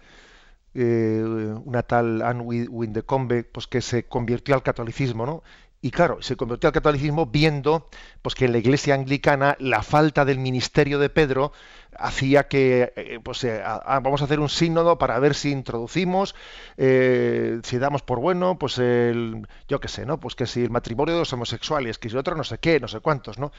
[0.74, 1.22] eh,
[1.66, 5.44] una tal Anne Windecombe, pues que se convirtió al catolicismo, ¿no?
[5.82, 7.90] Y claro, se convirtió al catolicismo viendo
[8.22, 11.52] pues que en la iglesia anglicana la falta del ministerio de Pedro
[11.98, 16.36] hacía que eh, pues eh, vamos a hacer un sínodo para ver si introducimos
[16.78, 21.16] si damos por bueno pues el yo qué sé no pues que si el matrimonio
[21.16, 23.52] de los homosexuales que si otro no sé qué no sé cuántos no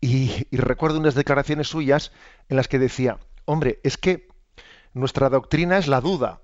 [0.00, 2.12] y recuerdo unas declaraciones suyas
[2.48, 4.28] en las que decía hombre es que
[4.94, 6.40] nuestra doctrina es la duda.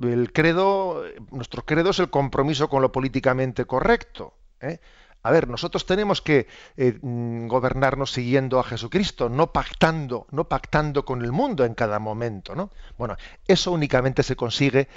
[0.00, 4.34] El credo, nuestro credo es el compromiso con lo políticamente correcto.
[4.60, 4.80] ¿eh?
[5.22, 11.04] A ver, nosotros tenemos que eh, mm, gobernarnos siguiendo a Jesucristo, no pactando, no pactando
[11.04, 12.70] con el mundo en cada momento, ¿no?
[12.98, 14.88] Bueno, eso únicamente se consigue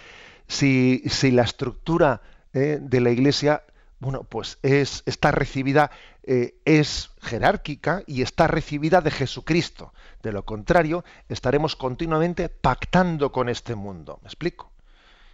[0.47, 2.21] si, si la estructura
[2.53, 2.79] ¿eh?
[2.81, 3.63] de la Iglesia,
[3.99, 5.91] bueno, pues es, está recibida,
[6.23, 9.93] es jerárquica y está recibida de Jesucristo.
[10.23, 14.19] De lo contrario, estaremos continuamente pactando con este mundo.
[14.21, 14.71] ¿Me explico?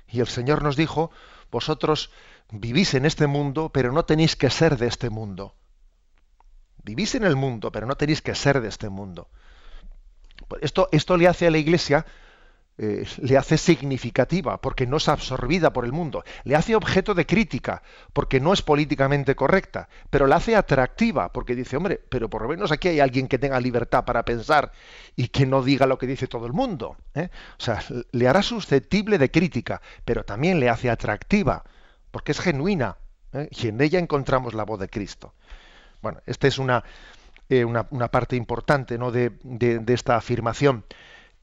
[0.07, 1.11] Y el Señor nos dijo,
[1.51, 2.11] vosotros
[2.51, 5.55] vivís en este mundo, pero no tenéis que ser de este mundo.
[6.83, 9.29] Vivís en el mundo, pero no tenéis que ser de este mundo.
[10.61, 12.05] Esto, esto le hace a la Iglesia
[12.77, 17.25] eh, le hace significativa porque no es absorbida por el mundo, le hace objeto de
[17.25, 22.41] crítica porque no es políticamente correcta, pero la hace atractiva porque dice, hombre, pero por
[22.41, 24.73] lo menos aquí hay alguien que tenga libertad para pensar
[25.15, 26.97] y que no diga lo que dice todo el mundo.
[27.13, 27.29] ¿eh?
[27.57, 31.63] O sea, le hará susceptible de crítica, pero también le hace atractiva
[32.11, 32.97] porque es genuina
[33.31, 33.47] ¿eh?
[33.51, 35.33] y en ella encontramos la voz de Cristo.
[36.01, 36.83] Bueno, esta es una,
[37.49, 39.13] una, parte importante ¿no?
[39.13, 40.83] de, de esta afirmación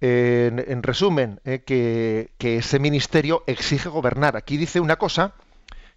[0.03, 4.37] en, resumen, eh, que, ese ministerio exige gobernar.
[4.37, 5.35] Aquí dice una cosa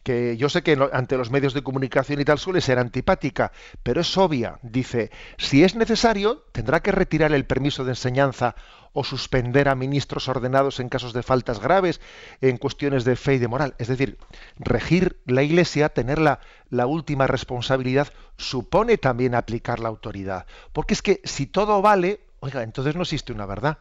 [0.03, 4.01] que yo sé que ante los medios de comunicación y tal suele ser antipática, pero
[4.01, 4.59] es obvia.
[4.61, 8.55] Dice, si es necesario, tendrá que retirar el permiso de enseñanza
[8.93, 11.99] o suspender a ministros ordenados en casos de faltas graves,
[12.41, 13.73] en cuestiones de fe y de moral.
[13.79, 14.19] Es decir,
[14.59, 16.39] regir la Iglesia, tener la,
[16.69, 20.45] la última responsabilidad, supone también aplicar la autoridad.
[20.73, 23.79] Porque es que si todo vale, oiga, entonces no existe una verdad.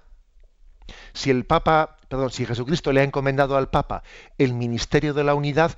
[1.12, 4.02] Si el Papa, perdón, si Jesucristo le ha encomendado al Papa
[4.38, 5.76] el ministerio de la unidad,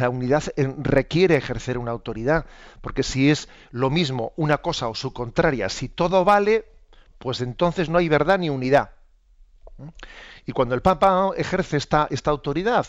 [0.00, 0.44] la unidad
[0.78, 2.46] requiere ejercer una autoridad,
[2.80, 6.64] porque si es lo mismo una cosa o su contraria, si todo vale,
[7.18, 8.90] pues entonces no hay verdad ni unidad.
[10.44, 12.86] Y cuando el Papa ejerce esta, esta autoridad,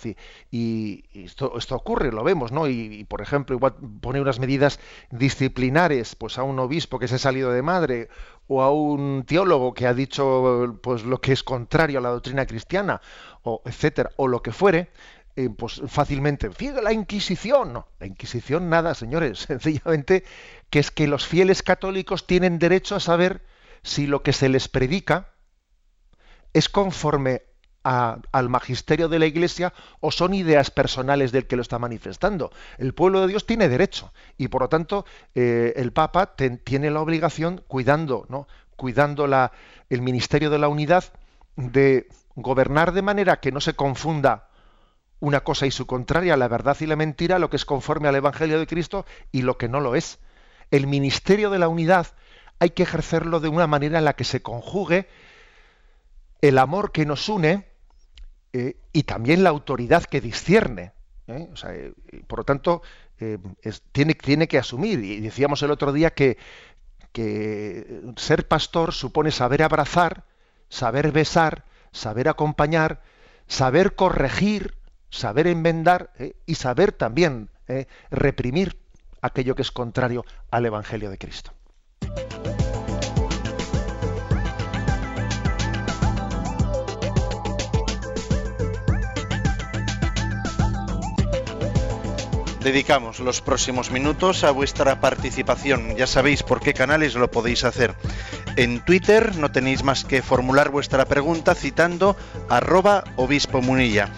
[0.49, 2.67] y, esto, ocurre, lo vemos, ¿no?
[2.67, 4.79] Y, por ejemplo, igual pone unas medidas
[5.11, 8.09] disciplinares pues a un obispo que se ha salido de madre,
[8.51, 12.47] o a un teólogo que ha dicho pues lo que es contrario a la doctrina
[12.47, 12.99] cristiana,
[13.43, 14.89] o etcétera, o lo que fuere,
[15.35, 20.23] eh, pues fácilmente, fíjate la Inquisición, no, la Inquisición nada, señores, sencillamente
[20.71, 23.45] que es que los fieles católicos tienen derecho a saber
[23.83, 25.29] si lo que se les predica
[26.51, 27.43] es conforme
[27.83, 32.51] al magisterio de la Iglesia o son ideas personales del que lo está manifestando.
[32.77, 37.01] El pueblo de Dios tiene derecho y por lo tanto eh, el Papa tiene la
[37.01, 38.47] obligación, cuidando, ¿no?
[38.75, 39.27] cuidando
[39.89, 41.05] el ministerio de la unidad,
[41.55, 44.47] de gobernar de manera que no se confunda
[45.19, 48.15] una cosa y su contraria, la verdad y la mentira, lo que es conforme al
[48.15, 50.19] Evangelio de Cristo y lo que no lo es.
[50.71, 52.07] El ministerio de la unidad
[52.59, 55.07] hay que ejercerlo de una manera en la que se conjugue
[56.41, 57.68] el amor que nos une
[58.53, 60.93] eh, y también la autoridad que discierne.
[61.27, 61.49] ¿eh?
[61.67, 61.93] Eh,
[62.27, 62.81] por lo tanto,
[63.91, 65.03] tiene, tiene, que asumir.
[65.03, 66.37] Y decíamos el otro día que,
[67.11, 70.23] que ser pastor supone saber abrazar,
[70.69, 73.01] saber besar, saber acompañar,
[73.47, 74.75] saber corregir,
[75.09, 76.11] saber enmendar
[76.45, 77.49] y saber también
[78.09, 78.77] reprimir
[79.21, 81.51] aquello que es contrario al Evangelio de Cristo.
[92.61, 95.95] Dedicamos los próximos minutos a vuestra participación.
[95.95, 97.95] Ya sabéis por qué canales lo podéis hacer.
[98.57, 102.17] En Twitter no tenéis más que formular vuestra pregunta citando
[102.49, 104.09] arroba obispo munilla.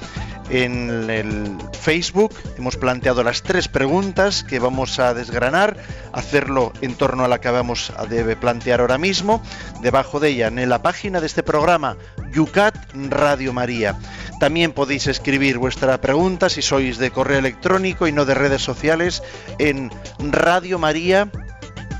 [0.50, 2.34] En el Facebook.
[2.58, 5.78] Hemos planteado las tres preguntas que vamos a desgranar,
[6.12, 8.06] hacerlo en torno a la que vamos a
[8.40, 9.42] plantear ahora mismo.
[9.82, 11.98] Debajo de ella, en la página de este programa,
[12.34, 12.76] Yucat
[13.10, 13.98] Radio María.
[14.40, 19.22] También podéis escribir vuestra pregunta si sois de correo electrónico y no de redes sociales
[19.60, 21.30] en Radio María,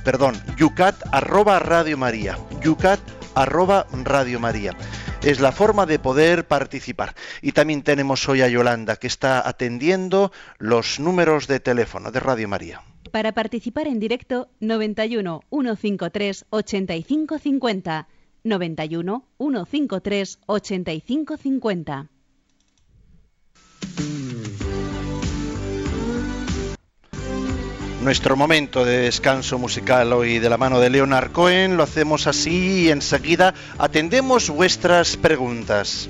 [0.04, 3.00] perdón, yucat arroba Radio María, yucat
[3.36, 4.76] arroba Radio María
[5.24, 7.16] es la forma de poder participar.
[7.42, 12.48] Y también tenemos hoy a Yolanda, que está atendiendo los números de teléfono de Radio
[12.48, 12.82] María.
[13.12, 18.08] Para participar en directo, 91 153 8550.
[18.44, 22.10] 91 153 8550.
[28.02, 32.86] Nuestro momento de descanso musical hoy de la mano de Leonard Cohen lo hacemos así
[32.86, 36.10] y enseguida atendemos vuestras preguntas.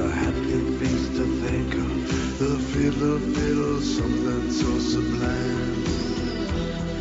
[0.00, 5.84] The happy things to think of, the fiddle, something so sublime.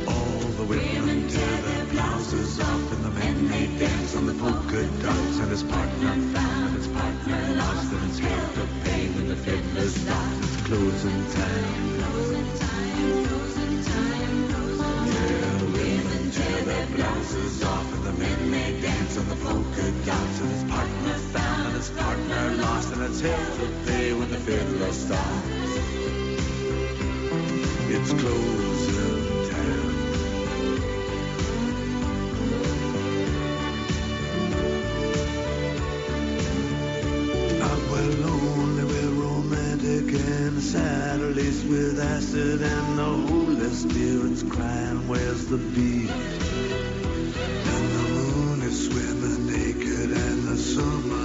[0.06, 4.84] All the women tear their blouses off, and the men they dance on the polka
[5.02, 9.38] dots, and his partner found, his partner lost, and it's hell to pay when the
[9.38, 10.38] fiddler stops.
[10.44, 12.00] It's closing time.
[12.04, 15.08] Closing time, closing time, closing time.
[15.08, 20.59] Yeah, women tear their blouses off, and the men they dance on the polka dots,
[23.22, 25.50] it's to pay when the fiddler stops
[27.92, 29.90] it's closing time.
[37.92, 45.48] well lonely, we're romantic and sad, laced with acid and the holy spirits crying, where's
[45.48, 46.10] the beat?
[47.72, 51.19] And the moon is swimming naked and the summer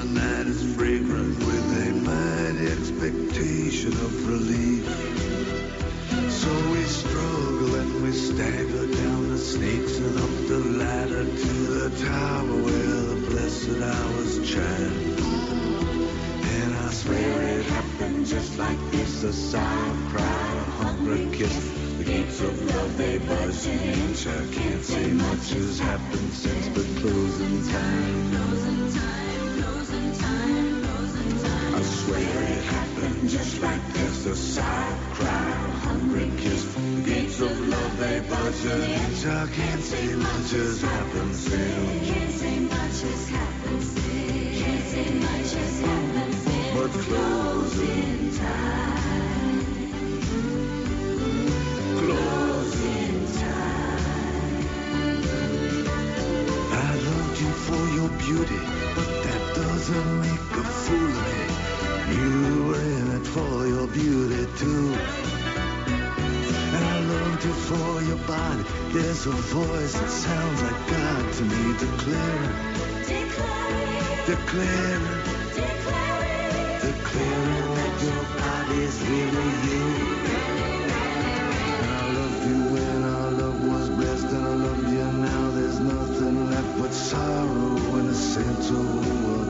[19.25, 21.71] a sigh, a cry, a hungry kiss.
[21.97, 24.27] The gates of love, they buzz an inch.
[24.27, 28.31] I can't say much has happened since, but closing time.
[28.33, 31.75] Closing time, closing time, closing time.
[31.75, 35.51] I swear it happened just like this, a sigh, a cry,
[35.89, 36.65] hungry kiss.
[36.75, 39.25] The gates of love, they buzz an inch.
[39.25, 42.09] I can't say much has happened since.
[42.11, 43.54] Can't say much has happened
[68.95, 72.55] There's a voice that sounds like God to me, declaring,
[73.03, 75.05] declaring, declaring,
[75.59, 79.85] declaring, declaring that your body's really you.
[81.83, 85.05] I loved you when our love was blessed, and I love you.
[85.23, 85.51] Now.
[85.51, 89.44] There's nothing left but sorrow and a sense of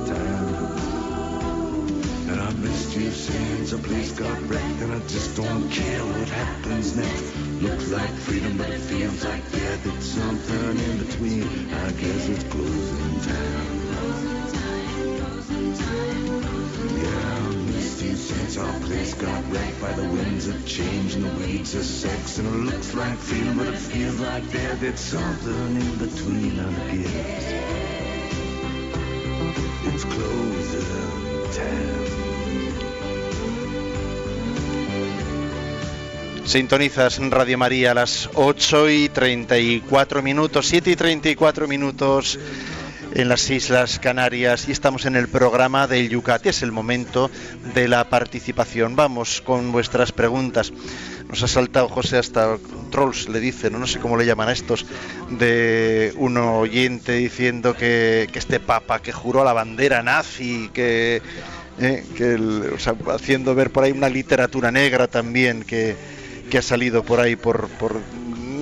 [3.15, 7.37] since a place got wrecked, and I just don't care what happens next.
[7.63, 9.87] Looks like freedom, but it feels like death.
[9.87, 11.73] It's something in between.
[11.73, 13.85] I guess it's closing time.
[16.99, 21.85] Yeah, since our place got wrecked by the winds of change and the weeds of
[21.85, 22.39] sex.
[22.39, 24.83] And it looks like freedom, but it feels like death.
[24.83, 27.53] It's something in between, I guess.
[29.87, 32.04] It's closing time.
[36.45, 42.39] Sintonizas Radio María a las 8 y 34 minutos, 7 y 34 minutos
[43.15, 46.45] en las Islas Canarias y estamos en el programa del Yucat.
[46.47, 47.31] Es el momento
[47.75, 48.95] de la participación.
[48.95, 50.71] Vamos con vuestras preguntas.
[51.29, 52.59] Nos ha saltado José hasta
[52.91, 54.85] trolls, le dicen, no, sé cómo le llaman a estos,
[55.31, 61.23] de un oyente diciendo que, este papa que juró la bandera nazi, que
[61.81, 62.71] ¿eh?
[62.73, 65.97] o sea, haciendo ver por ahí una literatura negra también que,
[66.55, 68.01] que ha salido por ahí por, por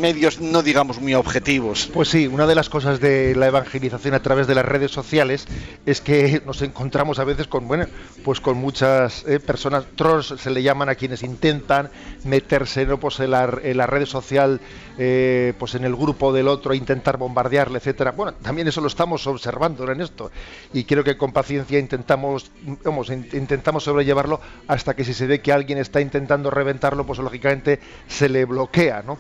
[0.03, 1.88] medios no digamos muy objetivos.
[1.94, 5.46] Pues sí, una de las cosas de la evangelización a través de las redes sociales
[5.86, 7.86] es que nos encontramos a veces con bueno,
[8.24, 11.88] pues con muchas eh, personas trolls se le llaman a quienes intentan
[12.24, 12.98] meterse ¿no?
[12.98, 14.61] pues en, la, en la red social
[14.98, 18.11] eh, pues en el grupo del otro intentar bombardearle, etcétera.
[18.11, 20.32] Bueno, también eso lo estamos observando en esto
[20.72, 22.50] y creo que con paciencia intentamos
[22.82, 27.78] vamos, intentamos sobrellevarlo hasta que si se ve que alguien está intentando reventarlo, pues lógicamente
[28.09, 29.18] se le bloquea, ¿no?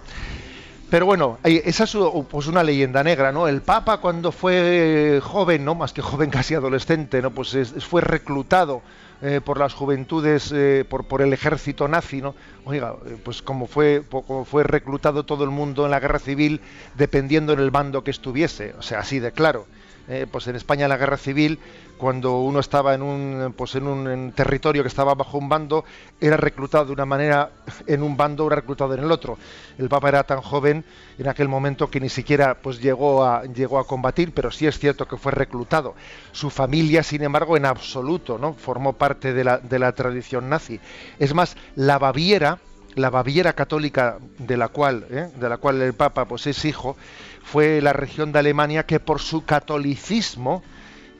[0.92, 1.96] Pero bueno, esa es
[2.28, 3.48] pues una leyenda negra, ¿no?
[3.48, 7.30] El Papa cuando fue joven, no más que joven, casi adolescente, ¿no?
[7.30, 8.82] Pues fue reclutado
[9.22, 12.34] eh, por las juventudes, eh, por, por, el ejército nazi, ¿no?
[12.66, 16.60] Oiga, eh, pues como fue, como fue reclutado todo el mundo en la guerra civil,
[16.94, 19.64] dependiendo en el bando que estuviese, o sea, así de claro.
[20.30, 21.58] Pues en España en la guerra civil
[22.02, 25.84] cuando uno estaba en un, pues en un territorio que estaba bajo un bando,
[26.20, 27.52] era reclutado de una manera
[27.86, 29.38] en un bando, era reclutado en el otro.
[29.78, 30.84] El Papa era tan joven
[31.16, 34.80] en aquel momento que ni siquiera pues, llegó, a, llegó a combatir, pero sí es
[34.80, 35.94] cierto que fue reclutado.
[36.32, 38.52] Su familia, sin embargo, en absoluto, ¿no?
[38.54, 40.80] formó parte de la, de la tradición nazi.
[41.20, 42.58] Es más, la Baviera,
[42.96, 45.30] la Baviera católica de la cual, ¿eh?
[45.36, 46.96] de la cual el Papa pues, es hijo,
[47.42, 50.62] fue la región de Alemania que por su catolicismo,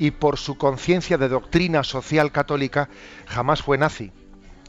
[0.03, 2.89] y por su conciencia de doctrina social católica
[3.27, 4.11] jamás fue nazi.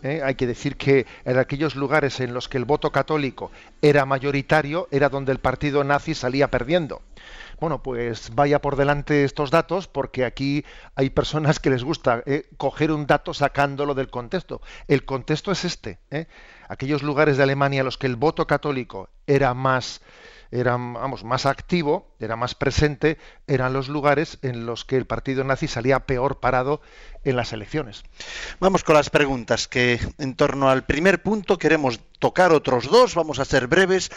[0.03, 0.21] ¿eh?
[0.23, 3.51] Hay que decir que en aquellos lugares en los que el voto católico
[3.81, 7.01] era mayoritario era donde el partido nazi salía perdiendo.
[7.59, 12.49] Bueno, pues vaya por delante estos datos porque aquí hay personas que les gusta ¿eh?
[12.57, 14.61] coger un dato sacándolo del contexto.
[14.87, 15.99] El contexto es este.
[16.11, 16.27] ¿eh?
[16.67, 20.01] Aquellos lugares de Alemania en los que el voto católico era más
[20.53, 25.43] era vamos, más activo, era más presente, eran los lugares en los que el partido
[25.43, 26.79] nazi salía peor parado
[27.23, 28.03] en las elecciones.
[28.59, 33.39] Vamos con las preguntas, que en torno al primer punto queremos tocar otros dos, vamos
[33.39, 34.09] a ser breves.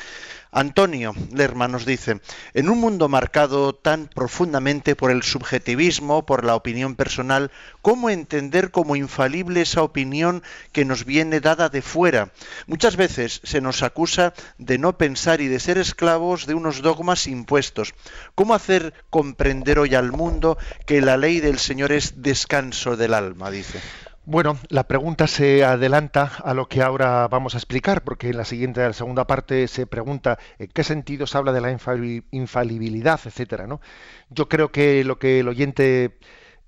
[0.53, 2.21] Antonio Lerma nos dice,
[2.55, 7.51] en un mundo marcado tan profundamente por el subjetivismo, por la opinión personal,
[7.83, 12.31] ¿cómo entender como infalible esa opinión que nos viene dada de fuera?
[12.69, 17.27] Muchas veces se nos acusa de no pensar y de ser esclavos de unos dogmas
[17.27, 17.93] impuestos.
[18.37, 23.51] ¿Cómo hacer comprender hoy al mundo que la ley del Señor es descanso del alma?
[23.51, 23.81] dice.
[24.29, 28.45] Bueno, la pregunta se adelanta a lo que ahora vamos a explicar, porque en la
[28.45, 33.69] siguiente, la segunda parte se pregunta en qué sentido se habla de la infalibilidad, etcétera.
[33.69, 33.81] ¿no?
[34.29, 36.19] Yo creo que lo que el oyente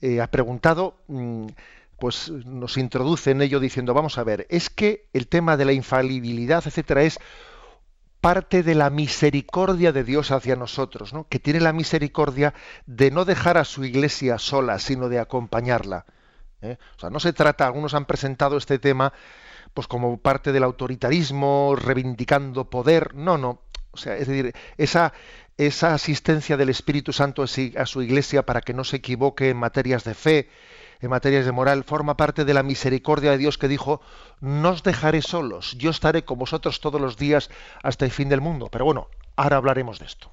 [0.00, 1.46] eh, ha preguntado, mm,
[1.98, 5.72] pues nos introduce en ello diciendo, vamos a ver, es que el tema de la
[5.72, 7.18] infalibilidad, etcétera, es
[8.20, 11.26] parte de la misericordia de Dios hacia nosotros, ¿no?
[11.28, 12.54] que tiene la misericordia
[12.86, 16.06] de no dejar a su iglesia sola, sino de acompañarla.
[16.62, 16.78] ¿Eh?
[16.96, 19.12] O sea, no se trata, algunos han presentado este tema
[19.74, 23.14] pues como parte del autoritarismo, reivindicando poder.
[23.14, 23.62] No, no.
[23.90, 25.12] O sea, es decir, esa,
[25.56, 30.04] esa asistencia del Espíritu Santo a su iglesia para que no se equivoque en materias
[30.04, 30.48] de fe,
[31.00, 34.00] en materias de moral, forma parte de la misericordia de Dios que dijo,
[34.40, 37.50] no os dejaré solos, yo estaré con vosotros todos los días
[37.82, 38.68] hasta el fin del mundo.
[38.70, 39.08] Pero bueno,
[39.38, 40.30] ahora hablaremos de esto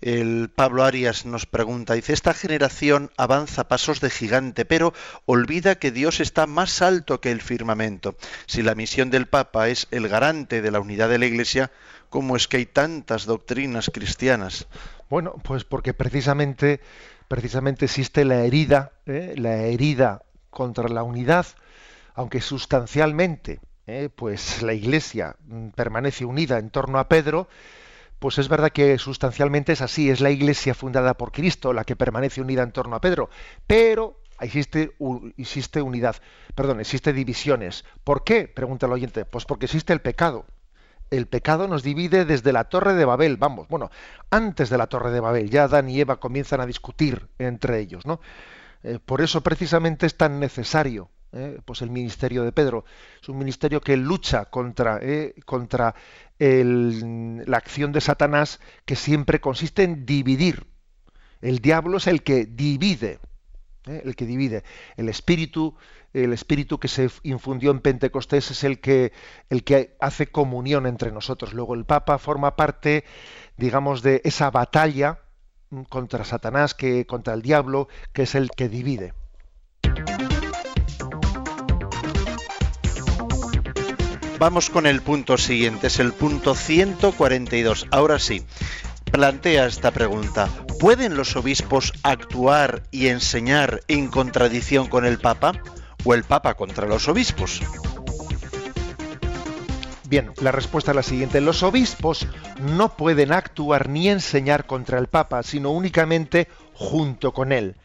[0.00, 4.94] el Pablo Arias nos pregunta, dice, esta generación avanza pasos de gigante, pero
[5.26, 8.16] olvida que Dios está más alto que el firmamento.
[8.46, 11.72] Si la misión del Papa es el garante de la unidad de la Iglesia,
[12.10, 14.68] ¿cómo es que hay tantas doctrinas cristianas?
[15.10, 16.80] Bueno, pues porque precisamente,
[17.26, 19.34] precisamente existe la herida, ¿eh?
[19.36, 21.46] la herida contra la unidad,
[22.14, 23.58] aunque sustancialmente,
[23.88, 24.10] ¿eh?
[24.14, 27.48] pues la Iglesia mm, permanece unida en torno a Pedro,
[28.18, 31.96] pues es verdad que sustancialmente es así, es la iglesia fundada por Cristo la que
[31.96, 33.30] permanece unida en torno a Pedro,
[33.66, 34.92] pero existe,
[35.36, 36.16] existe unidad,
[36.54, 37.84] perdón, existe divisiones.
[38.04, 38.48] ¿Por qué?
[38.48, 39.24] Pregunta el oyente.
[39.24, 40.46] Pues porque existe el pecado.
[41.10, 43.90] El pecado nos divide desde la Torre de Babel, vamos, bueno,
[44.30, 48.04] antes de la Torre de Babel, ya Adán y Eva comienzan a discutir entre ellos,
[48.04, 48.20] ¿no?
[48.82, 52.84] Eh, por eso precisamente es tan necesario eh, pues el ministerio de Pedro.
[53.20, 55.94] Es un ministerio que lucha contra, eh, contra
[56.38, 60.66] la acción de Satanás que siempre consiste en dividir.
[61.40, 63.18] El diablo es el que divide,
[63.86, 64.02] ¿eh?
[64.04, 64.64] el que divide.
[64.96, 65.76] El espíritu,
[66.12, 69.12] el espíritu que se infundió en Pentecostés es el que,
[69.50, 71.52] el que hace comunión entre nosotros.
[71.52, 73.04] Luego el Papa forma parte,
[73.56, 75.20] digamos, de esa batalla
[75.88, 79.12] contra Satanás, que, contra el diablo, que es el que divide.
[84.38, 87.88] Vamos con el punto siguiente, es el punto 142.
[87.90, 88.44] Ahora sí,
[89.10, 90.48] plantea esta pregunta.
[90.78, 95.60] ¿Pueden los obispos actuar y enseñar en contradicción con el Papa?
[96.04, 97.60] o el Papa contra los obispos?
[100.08, 101.40] Bien, la respuesta es la siguiente.
[101.40, 102.26] Los obispos
[102.60, 107.76] no pueden actuar ni enseñar contra el Papa, sino únicamente junto con él.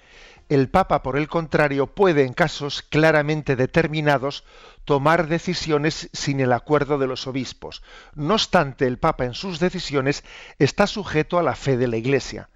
[0.49, 4.43] El Papa, por el contrario, puede, en casos claramente determinados,
[4.85, 7.81] tomar decisiones sin el acuerdo de los obispos.
[8.15, 10.23] No obstante, el Papa en sus decisiones
[10.59, 12.49] está sujeto a la fe de la Iglesia.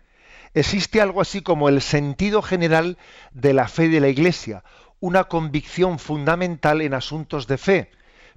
[0.54, 2.98] Existe algo así como el sentido general
[3.32, 4.64] de la fe de la Iglesia,
[5.00, 7.92] una convicción fundamental en asuntos de fe,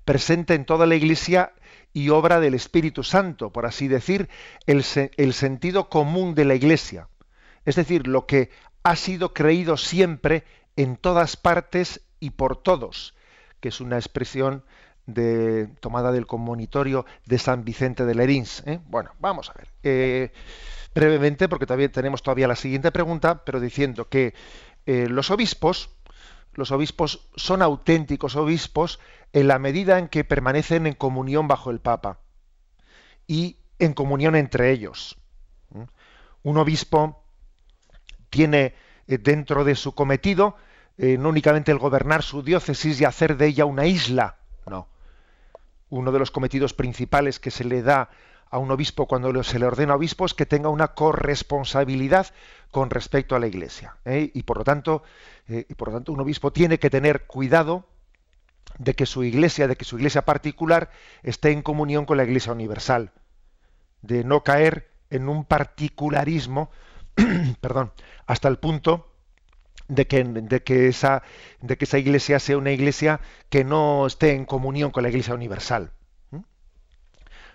[0.04, 1.52] presente en toda la Iglesia
[1.92, 4.28] y obra del Espíritu Santo, por así decir,
[4.66, 7.08] el, sentido común de la Iglesia.
[7.64, 8.50] Es decir, lo que
[8.82, 10.44] ha sido creído siempre
[10.76, 13.14] en todas partes y por todos,
[13.60, 14.64] que es una expresión
[15.06, 18.62] de, tomada del comunitorio de San Vicente de Lerins.
[18.66, 18.80] ¿eh?
[18.86, 19.68] Bueno, vamos a ver.
[19.82, 20.32] Eh,
[20.94, 24.34] brevemente, porque todavía tenemos todavía la siguiente pregunta, pero diciendo que
[24.86, 25.90] eh, los obispos,
[26.54, 28.98] los obispos son auténticos obispos
[29.32, 32.20] en la medida en que permanecen en comunión bajo el Papa
[33.26, 35.16] y en comunión entre ellos.
[36.42, 37.19] Un obispo
[38.30, 38.74] tiene
[39.06, 40.56] eh, dentro de su cometido
[40.96, 44.86] eh, no únicamente el gobernar su diócesis y hacer de ella una isla, no.
[45.88, 48.10] Uno de los cometidos principales que se le da
[48.50, 52.26] a un obispo cuando se le ordena obispo es que tenga una corresponsabilidad
[52.70, 53.96] con respecto a la Iglesia.
[54.04, 54.30] ¿eh?
[54.34, 55.02] Y por lo tanto,
[55.48, 57.86] y por lo tanto, un obispo tiene que tener cuidado
[58.78, 60.90] de que su iglesia, de que su iglesia particular
[61.22, 63.12] esté en comunión con la iglesia universal,
[64.02, 66.70] de no caer en un particularismo,
[67.60, 67.92] perdón,
[68.26, 69.12] hasta el punto
[69.88, 71.22] de que, de, que esa,
[71.60, 75.34] de que esa iglesia sea una iglesia que no esté en comunión con la iglesia
[75.34, 75.92] universal.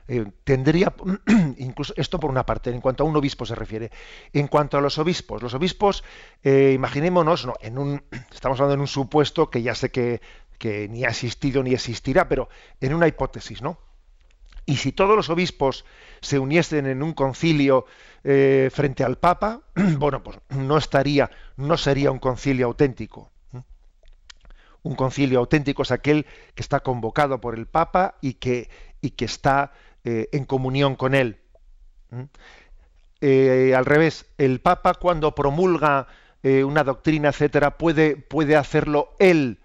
[0.07, 0.93] Eh, tendría
[1.57, 3.89] incluso esto por una parte en cuanto a un obispo se refiere
[4.33, 6.03] en cuanto a los obispos los obispos
[6.43, 10.21] eh, imaginémonos no en un estamos hablando en un supuesto que ya sé que
[10.57, 12.49] que ni ha existido ni existirá, pero
[12.81, 13.79] en una hipótesis, ¿no?
[14.65, 15.85] Y si todos los obispos
[16.21, 17.85] se uniesen en un concilio
[18.23, 23.31] eh, frente al Papa, bueno, pues no estaría, no sería un concilio auténtico.
[24.81, 28.69] Un concilio auténtico es aquel que está convocado por el Papa y que,
[29.01, 29.71] y que está
[30.03, 31.39] eh, en comunión con él.
[33.21, 36.07] Eh, al revés, el Papa cuando promulga
[36.43, 39.57] una doctrina, etcétera, puede, puede hacerlo él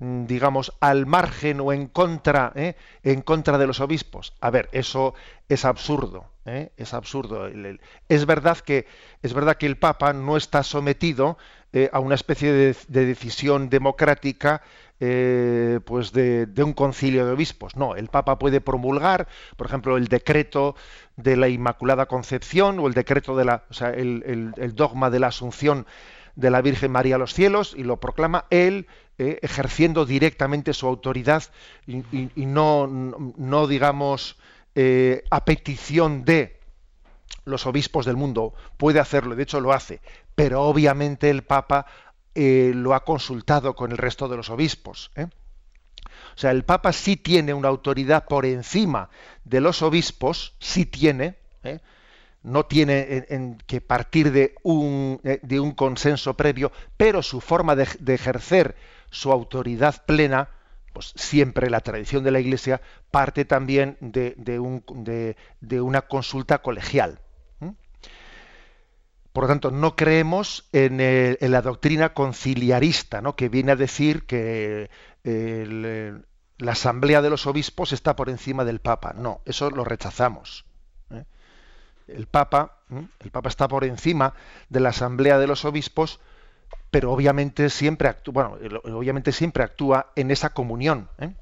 [0.00, 2.76] digamos, al margen o en contra, ¿eh?
[3.02, 4.34] en contra de los obispos.
[4.40, 5.14] A ver, eso
[5.48, 6.70] es absurdo, ¿eh?
[6.76, 7.48] es absurdo.
[8.08, 8.86] Es verdad que
[9.22, 11.36] es verdad que el Papa no está sometido
[11.92, 14.62] a una especie de, decisión democrática.
[14.98, 17.76] pues de, un concilio de obispos.
[17.76, 19.26] No, el Papa puede promulgar,
[19.56, 20.76] por ejemplo, el decreto
[21.16, 25.18] de la Inmaculada Concepción o el decreto de la, o sea, el, el dogma de
[25.18, 25.86] la Asunción
[26.38, 28.86] de la Virgen María a los cielos y lo proclama él
[29.20, 31.42] eh, ejerciendo directamente su autoridad
[31.88, 34.36] y, no, digamos,
[34.76, 36.60] eh, a petición de
[37.44, 38.54] los obispos del mundo.
[38.76, 40.00] Puede hacerlo, de hecho lo hace,
[40.36, 41.86] pero obviamente el Papa
[42.36, 45.10] eh, lo ha consultado con el resto de los obispos.
[45.16, 49.10] O sea, el Papa sí tiene una autoridad por encima
[49.42, 51.38] de los obispos, sí tiene,
[52.44, 58.14] no tiene en, que partir de un, de un, consenso previo, pero su forma de,
[58.14, 58.76] ejercer
[59.10, 60.50] su autoridad plena,
[60.92, 62.80] pues siempre la tradición de la Iglesia
[63.10, 64.82] parte también de, un,
[65.60, 67.20] de una consulta colegial.
[69.32, 70.98] Por lo tanto, no creemos en,
[71.40, 73.36] la doctrina conciliarista, ¿no?
[73.36, 74.90] que viene a decir que
[75.22, 79.14] la asamblea de los obispos está por encima del Papa.
[79.16, 80.64] No, eso lo rechazamos
[82.08, 82.78] el Papa,
[83.20, 84.34] el Papa está por encima
[84.68, 86.20] de la Asamblea de los Obispos,
[86.90, 91.08] pero obviamente siempre actúa, bueno, obviamente siempre actúa en esa comunión.
[91.18, 91.32] ¿eh?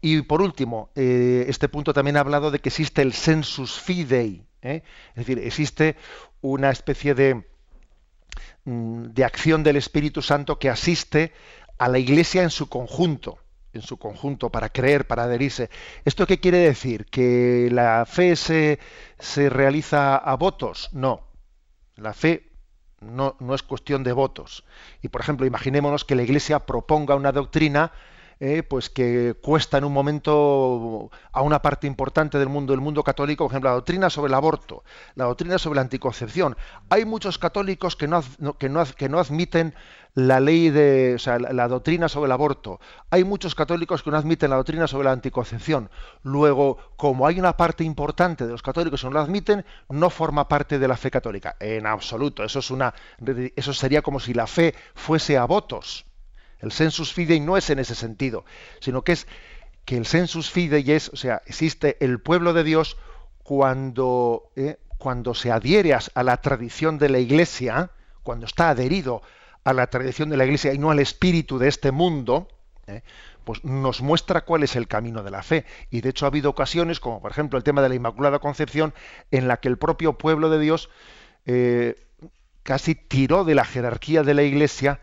[0.00, 4.44] Y por último, eh, este punto también ha hablado de que existe el sensus fidei,
[4.62, 4.82] ¿eh?
[5.10, 5.96] es decir, existe
[6.40, 7.44] una especie de,
[8.64, 11.32] mm, de acción del Espíritu Santo que asiste
[11.78, 13.38] a la Iglesia en su conjunto
[13.76, 15.70] en su conjunto para creer, para adherirse.
[16.04, 17.06] ¿Esto qué quiere decir?
[17.06, 18.78] ¿Que la fe se,
[19.18, 20.88] se realiza a votos?
[20.92, 21.28] No.
[21.94, 22.45] La fe
[23.06, 24.64] no, no, es cuestión de votos.
[25.02, 27.92] Y por ejemplo, imaginémonos que la Iglesia proponga una doctrina
[28.40, 33.02] eh, pues que cuesta en un momento a una parte importante del mundo, el mundo
[33.02, 34.84] católico, por ejemplo, la doctrina sobre el aborto,
[35.14, 36.56] la doctrina sobre la anticoncepción.
[36.90, 38.22] Hay muchos católicos que no,
[38.58, 39.74] que no, que no admiten
[40.16, 42.80] la ley de, o sea, la, doctrina sobre el aborto.
[43.10, 45.90] Hay muchos católicos que no admiten la doctrina sobre la anticoncepción.
[46.22, 50.48] Luego, como hay una parte importante de los católicos que no la admiten, no forma
[50.48, 51.56] parte de la fe católica.
[51.60, 52.44] En absoluto.
[52.44, 52.94] Eso es una,
[53.56, 56.05] eso sería como si la fe fuese a votos.
[56.66, 58.44] El sensus fidei no es en ese sentido,
[58.80, 59.26] sino que es
[59.84, 62.96] que el sensus fidei es, o sea, existe el pueblo de Dios
[63.42, 67.90] cuando, eh, cuando se adhiere a, la tradición de la Iglesia,
[68.24, 69.22] cuando está adherido
[69.62, 72.48] a la tradición de la Iglesia y no al espíritu de este mundo,
[72.88, 73.02] eh,
[73.44, 75.64] pues nos muestra cuál es el camino de la fe.
[75.90, 78.92] Y de hecho ha habido ocasiones, como por ejemplo el tema de la Inmaculada Concepción,
[79.30, 80.90] en la que el propio pueblo de Dios
[81.44, 81.94] eh,
[82.64, 85.00] casi tiró de la jerarquía de la Iglesia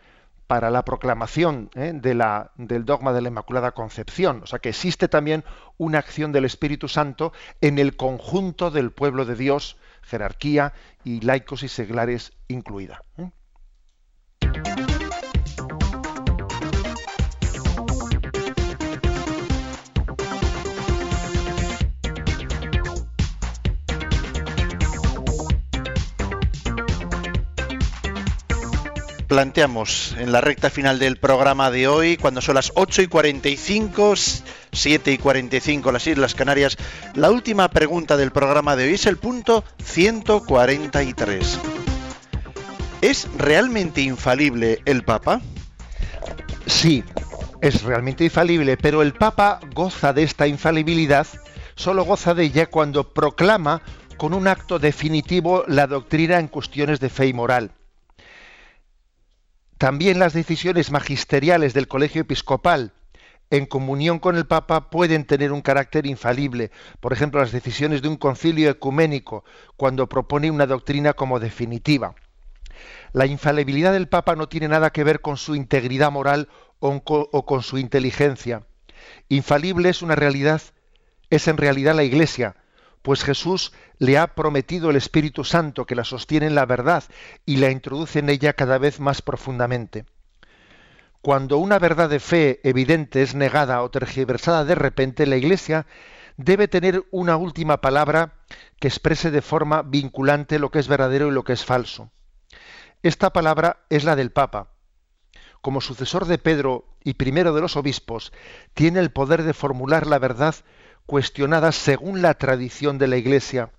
[0.47, 1.91] para la proclamación ¿eh?
[1.93, 4.41] de la, del dogma de la Inmaculada Concepción.
[4.43, 5.43] O sea que existe también
[5.77, 10.73] una acción del Espíritu Santo en el conjunto del pueblo de Dios, jerarquía
[11.03, 13.01] y laicos y seglares incluida.
[13.17, 13.31] ¿eh?
[29.33, 34.13] Planteamos en la recta final del programa de hoy, cuando son las 8 y 45,
[34.71, 36.77] 7 y 45 las Islas Canarias,
[37.15, 41.59] la última pregunta del programa de hoy es el punto 143.
[43.01, 45.41] ¿Es realmente infalible el Papa?
[46.67, 47.03] Sí,
[47.59, 51.25] es realmente infalible, pero el Papa goza de esta infalibilidad,
[51.73, 53.81] solo goza de ella cuando proclama
[54.15, 57.71] con un acto definitivo la doctrina en cuestiones de fe y moral
[59.77, 62.93] también las decisiones magisteriales del colegio episcopal
[63.49, 66.71] en comunión con el Papa pueden tener un carácter infalible.
[66.99, 69.43] Por ejemplo, las decisiones de un concilio ecuménico
[69.77, 72.15] cuando propone una doctrina como definitiva.
[73.11, 76.49] La infalibilidad del Papa no tiene nada que ver con su integridad moral
[76.79, 78.65] o con su inteligencia.
[79.29, 80.61] Infalible es una realidad,
[81.29, 82.55] es en realidad la Iglesia,
[83.03, 87.03] pues Jesús le ha prometido el Espíritu Santo que la sostiene en la verdad
[87.45, 90.05] y la introduce en ella cada vez más profundamente.
[91.21, 95.85] Cuando una verdad de fe evidente es negada o tergiversada de repente, la Iglesia
[96.37, 98.33] debe tener una última palabra
[98.79, 102.09] que exprese de forma vinculante lo que es verdadero y lo que es falso.
[103.03, 104.69] Esta palabra es la del Papa.
[105.61, 108.33] Como sucesor de Pedro y primero de los obispos,
[108.73, 110.55] tiene el poder de formular la verdad
[111.05, 113.71] cuestionadas según la tradición de la Iglesia,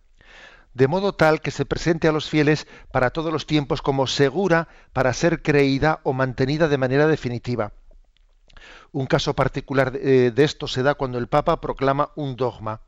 [0.74, 4.68] de modo tal que se presente a los fieles para todos los tiempos como segura
[4.92, 7.72] para ser creída o mantenida de manera definitiva.
[8.92, 12.80] Un caso particular de, eh, esto se da cuando el Papa proclama un dogma.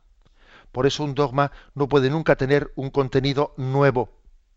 [0.73, 4.11] Por eso un dogma no puede nunca tener un contenido nuevo.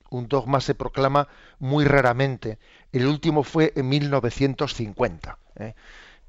[0.09, 1.27] Un dogma se proclama
[1.59, 2.57] muy raramente.
[2.91, 5.37] El último fue en 1950.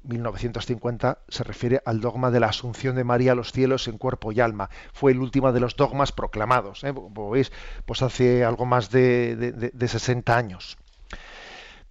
[0.03, 4.31] 1950 se refiere al dogma de la asunción de María a los cielos en cuerpo
[4.31, 4.69] y alma.
[4.93, 6.93] Fue el último de los dogmas proclamados, ¿eh?
[6.93, 7.51] como veis,
[7.85, 10.77] pues hace algo más de, 60 años.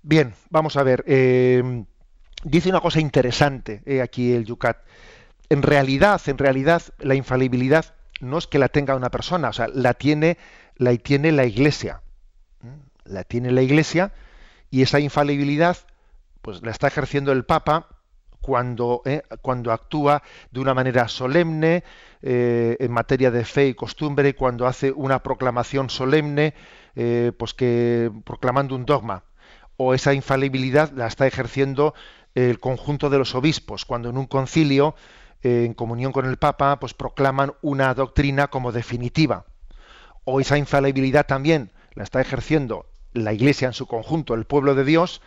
[0.02, 1.04] Bien, vamos a ver.
[1.06, 1.84] Eh,
[2.42, 4.78] dice una cosa interesante eh, aquí el Yucat.
[5.48, 9.68] En realidad, en realidad, la infalibilidad no es que la tenga una persona, o sea,
[9.68, 10.38] la tiene,
[10.76, 12.02] la tiene la Iglesia.
[13.04, 14.12] La tiene la Iglesia
[14.70, 15.76] y esa infalibilidad,
[16.42, 17.99] pues la está ejerciendo el Papa
[18.40, 21.84] cuando, eh, cuando actúa de una manera solemne
[22.22, 26.54] eh, en materia de fe y costumbre, cuando hace una proclamación solemne,
[26.96, 29.24] eh, pues que proclamando un dogma,
[29.76, 31.94] o esa infalibilidad la está ejerciendo
[32.34, 34.94] el conjunto de los obispos, cuando en un concilio,
[35.42, 39.46] en comunión con el Papa, pues proclaman una doctrina como definitiva,
[40.24, 44.84] o esa infalibilidad también la está ejerciendo la Iglesia en su conjunto, el pueblo de
[44.84, 45.22] Dios,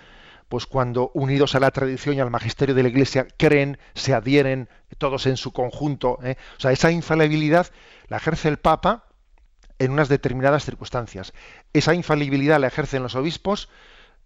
[0.54, 4.70] pues cuando unidos a la tradición y al magisterio de la Iglesia creen, se adhieren
[4.99, 6.20] todos en su conjunto.
[6.22, 6.36] ¿eh?
[6.58, 7.66] O sea, esa infalibilidad
[8.08, 9.06] la ejerce el Papa
[9.80, 11.34] en unas determinadas circunstancias.
[11.74, 13.68] Esa infalibilidad la ejercen los obispos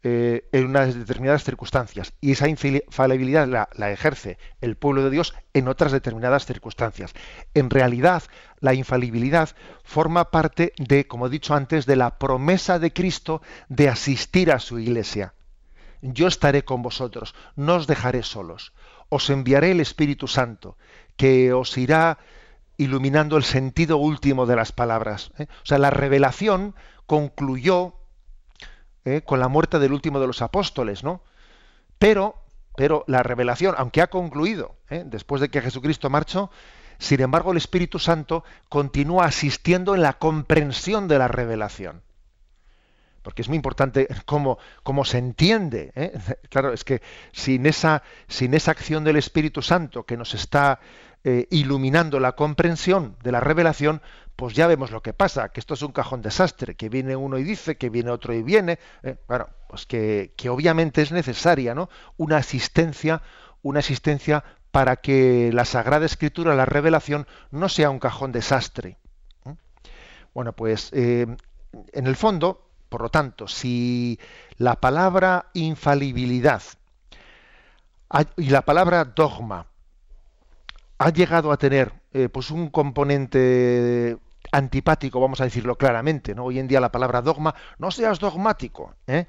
[0.03, 2.11] eh, en unas determinadas circunstancias.
[2.19, 7.13] Y esa infalibilidad la, la ejerce el pueblo de Dios en otras determinadas circunstancias.
[7.53, 8.21] En realidad,
[8.59, 9.51] la infalibilidad
[9.85, 14.59] forma parte de, como he dicho antes, de la promesa de Cristo de asistir a
[14.59, 15.33] su Iglesia
[16.01, 18.73] yo estaré con vosotros, no os dejaré solos,
[19.09, 20.77] os enviaré el Espíritu Santo,
[21.15, 22.19] que os irá
[22.77, 25.31] iluminando el sentido último de las palabras.
[25.37, 25.47] ¿eh?
[25.63, 26.75] O sea, la revelación
[27.05, 27.95] concluyó
[29.05, 29.21] ¿eh?
[29.25, 31.21] con la muerte del último de los apóstoles, ¿no?
[31.97, 32.35] Pero
[32.77, 35.01] pero la revelación, aunque ha concluido, ¿eh?
[35.03, 36.51] después de que Jesucristo marchó,
[36.99, 42.03] sin embargo el Espíritu Santo continúa asistiendo en la comprensión de la revelación.
[43.27, 45.91] Porque es muy importante cómo, cómo se entiende.
[45.95, 46.17] ¿eh?
[46.49, 47.01] Claro, es que
[47.33, 50.79] sin esa, sin esa acción del Espíritu Santo que nos está
[51.25, 54.01] eh, iluminando la comprensión de la revelación,
[54.37, 57.37] pues ya vemos lo que pasa, que esto es un cajón desastre, que viene uno
[57.37, 58.79] y dice, que viene otro y viene.
[59.03, 59.17] ¿eh?
[59.27, 61.89] bueno, pues que, que, obviamente es necesaria, ¿no?
[62.15, 63.21] Una asistencia,
[63.61, 68.95] una asistencia para que la Sagrada Escritura, la revelación, no sea un cajón desastre.
[70.33, 71.37] Bueno, pues en
[71.93, 74.19] el fondo, por lo tanto, si
[74.57, 76.61] la palabra infalibilidad
[78.37, 79.67] y la palabra dogma
[80.97, 84.17] ha llegado a tener eh, pues un componente
[84.51, 86.45] antipático, vamos a decirlo claramente, ¿no?
[86.45, 89.25] Hoy en día la palabra dogma, no seas dogmático, ¿eh?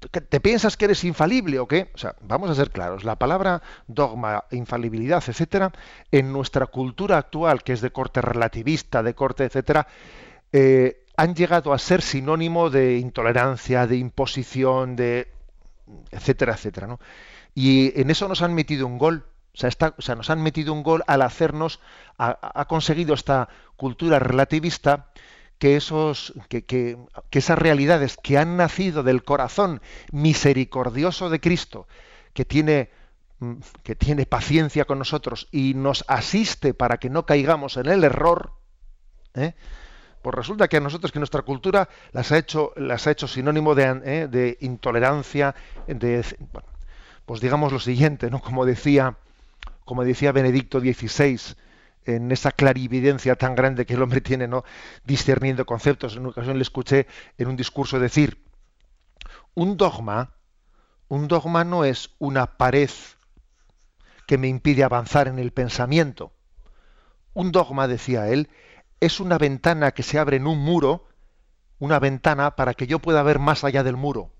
[0.00, 1.90] ¿Te piensas que eres infalible o qué?
[1.94, 5.72] O sea, vamos a ser claros, la palabra dogma, infalibilidad, etcétera,
[6.10, 9.86] en nuestra cultura actual, que es de corte relativista, de corte, etcétera,
[10.52, 15.30] eh, han llegado a ser sinónimo de intolerancia, de imposición, de
[16.10, 16.98] etcétera, etcétera, ¿no?
[17.54, 19.26] Y en eso nos han metido un gol.
[19.52, 21.80] O sea, nos han metido un gol al hacernos,
[22.16, 25.10] ha, conseguido esta cultura relativista
[25.58, 26.96] que, esos, que, que
[27.32, 31.86] esas realidades que han nacido del corazón misericordioso de Cristo,
[32.32, 32.88] que tiene
[33.40, 38.04] mm, que tiene paciencia con nosotros y nos asiste para que no caigamos en el
[38.04, 38.52] error,
[39.34, 39.52] ¿eh?
[40.22, 43.74] Pues resulta que a nosotros que nuestra cultura las ha hecho, las ha hecho sinónimo
[43.74, 45.54] de, eh, intolerancia,
[45.86, 46.24] de
[47.24, 48.40] pues digamos lo siguiente, ¿no?
[48.40, 49.16] Como decía,
[49.84, 51.54] como decía Benedicto XVI,
[52.04, 54.64] en esa clarividencia tan grande que el hombre tiene, ¿no?
[55.04, 56.14] discerniendo conceptos.
[56.14, 57.06] En una ocasión le escuché
[57.38, 58.42] en un discurso decir,
[59.54, 60.34] un dogma,
[61.08, 62.90] un dogma no es una pared
[64.26, 66.32] que me impide avanzar en el pensamiento.
[67.34, 68.48] Un dogma, decía él,
[69.00, 71.08] es una ventana que se abre en un muro,
[71.78, 74.30] una ventana para que yo pueda ver más allá del muro.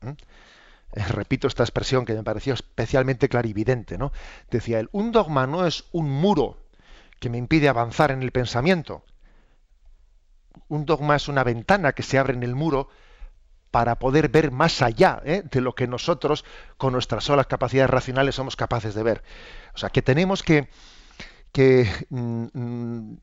[0.00, 0.10] ¿Mm?
[0.94, 4.12] Eh, repito esta expresión que me pareció especialmente clarividente, ¿no?
[4.50, 6.58] Decía él, un dogma no es un muro
[7.18, 9.04] que me impide avanzar en el pensamiento.
[10.68, 12.88] Un dogma es una ventana que se abre en el muro
[13.70, 15.42] para poder ver más allá ¿eh?
[15.50, 16.44] de lo que nosotros,
[16.76, 19.22] con nuestras solas capacidades racionales, somos capaces de ver.
[19.74, 20.68] O sea, que tenemos que,
[21.52, 23.16] que mm, mm,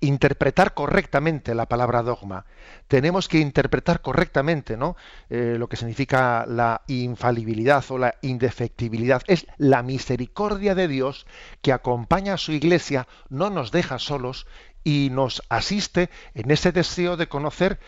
[0.00, 2.46] interpretar correctamente la palabra dogma.
[2.88, 4.96] Tenemos que interpretar correctamente ¿no?
[5.30, 9.22] Eh, lo que significa la infalibilidad o la indefectibilidad.
[9.26, 11.26] Es la misericordia de Dios
[11.62, 14.46] que acompaña a su iglesia, no nos deja solos
[14.84, 17.80] y nos asiste en ese deseo de conocer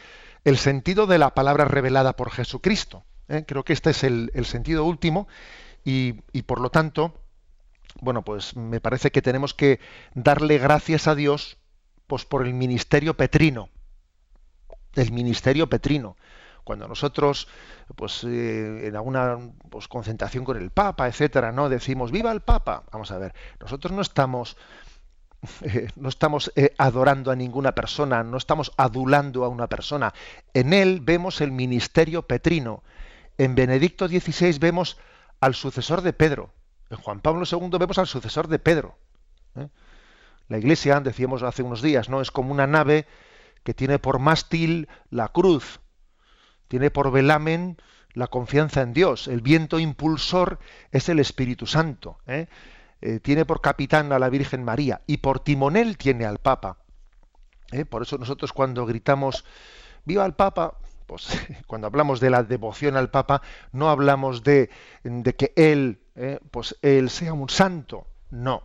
[0.45, 3.05] el sentido de la palabra revelada por Jesucristo.
[3.28, 3.45] ¿eh?
[3.47, 5.28] Creo que este es el, sentido último
[5.84, 7.20] y, y por lo tanto
[8.01, 9.81] bueno, pues me parece que tenemos que
[10.15, 11.59] darle gracias a Dios
[12.07, 13.69] pues por el ministerio petrino.
[14.95, 16.17] El ministerio petrino.
[16.65, 17.49] Cuando nosotros,
[17.95, 19.39] pues eh, en alguna
[19.71, 22.85] pues, concentración con el Papa, etcétera, no decimos viva el Papa.
[22.91, 24.57] Vamos a ver, nosotros no estamos
[25.63, 30.13] eh, no estamos eh, adorando a ninguna persona, no estamos adulando a una persona.
[30.55, 32.83] En él vemos el ministerio petrino.
[33.39, 34.99] En Benedicto XVI vemos
[35.41, 36.51] al sucesor de Pedro.
[36.91, 38.97] En Juan Pablo II vemos al sucesor de Pedro.
[39.57, 39.68] ¿eh?
[40.49, 43.07] La iglesia, decíamos hace unos días, no es como una nave
[43.64, 45.80] que tiene por mástil la cruz,
[46.68, 47.76] tiene por velamen
[48.12, 49.26] la confianza en Dios.
[49.26, 50.59] El viento impulsor
[50.93, 52.18] es el Espíritu Santo.
[52.26, 52.47] ¿eh?
[53.01, 56.78] Eh, tiene por capitán a la Virgen María y por timonel tiene al Papa.
[57.91, 59.45] Por eso nosotros cuando gritamos
[60.05, 60.78] ¡Viva el Papa!
[61.07, 61.28] Pues
[61.66, 64.70] cuando hablamos de la devoción al Papa, no hablamos de,
[65.03, 66.41] de que él ¿eh?
[66.51, 68.07] pues él sea un santo.
[68.31, 68.62] No.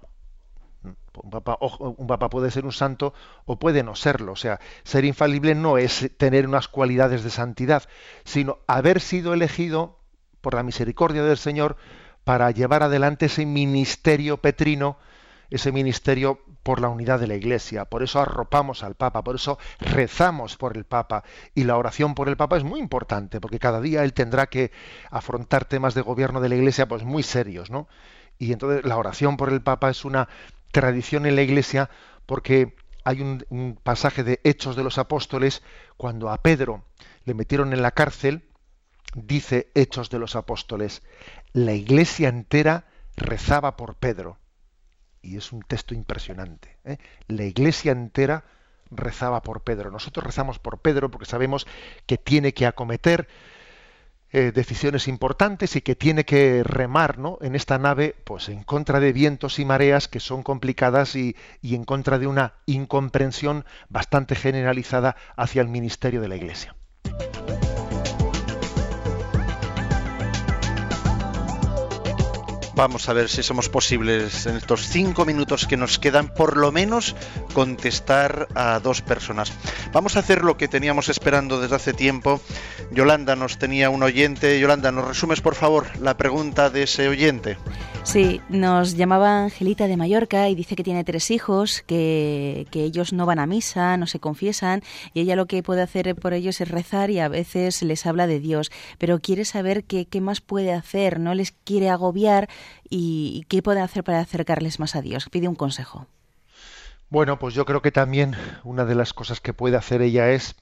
[1.24, 3.14] Un papa, un papa puede ser un santo
[3.45, 4.32] o puede no serlo.
[4.32, 7.84] O sea, ser infalible no es tener unas cualidades de santidad,
[8.24, 9.99] sino haber sido elegido
[10.39, 11.78] por la misericordia del Señor
[12.24, 14.97] para llevar adelante ese ministerio petrino,
[15.49, 17.86] ese ministerio por la unidad de la Iglesia.
[17.86, 21.24] Por eso arropamos al Papa, por eso rezamos por el Papa.
[21.55, 24.72] Y la oración por el Papa es muy importante, porque cada día él tendrá que
[25.09, 27.88] afrontar temas de gobierno de la Iglesia pues muy serios, ¿no?
[28.38, 30.28] Y entonces la oración por el Papa es una
[30.72, 31.89] tradición en la Iglesia
[32.26, 35.64] porque hay un, un pasaje de Hechos de los Apóstoles
[35.97, 36.84] cuando a Pedro
[37.26, 38.43] le metieron en la cárcel,
[39.16, 41.03] dice Hechos de los Apóstoles,
[41.53, 42.86] la Iglesia entera
[43.16, 44.38] rezaba por Pedro
[45.22, 46.78] y es un texto impresionante.
[46.86, 46.97] ¿eh?
[47.28, 48.43] La iglesia entera
[48.89, 49.91] rezaba por Pedro.
[49.91, 51.65] Nosotros rezamos por Pedro porque sabemos
[52.05, 53.28] que tiene que acometer
[54.34, 57.38] eh, decisiones importantes y que tiene que remar ¿no?
[57.41, 61.76] en esta nave pues en contra de vientos y mareas que son complicadas y, y
[61.76, 66.76] en contra de una incomprensión bastante generalizada hacia el ministerio de la Iglesia.
[72.82, 76.72] Vamos a ver si somos posibles en estos cinco minutos que nos quedan, por lo
[76.72, 77.16] menos
[77.54, 79.54] contestar a dos personas.
[79.94, 82.42] Vamos a hacer lo que teníamos esperando desde hace tiempo.
[82.90, 84.60] Yolanda nos tenía un oyente.
[84.60, 87.60] Yolanda, ¿nos resumes por favor la pregunta de ese oyente?
[88.04, 93.14] Sí, nos llamaba Angelita de Mallorca y dice que tiene tres hijos, que, que, ellos
[93.14, 94.82] no van a misa, no se confiesan
[95.14, 98.26] y ella lo que puede hacer por ellos es rezar y a veces les habla
[98.26, 102.50] de Dios, pero quiere saber qué, qué más puede hacer, no les quiere agobiar
[102.89, 105.30] y qué puede hacer para acercarles más a Dios.
[105.30, 106.07] Pide un consejo.
[107.09, 110.55] Bueno, pues yo creo que también una de las cosas que puede hacer ella es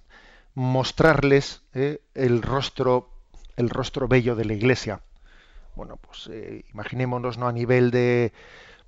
[0.55, 3.11] mostrarles eh, el rostro
[3.55, 5.01] el rostro bello de la Iglesia
[5.79, 7.47] bueno, pues eh, imaginémonos ¿no?
[7.47, 8.33] a nivel de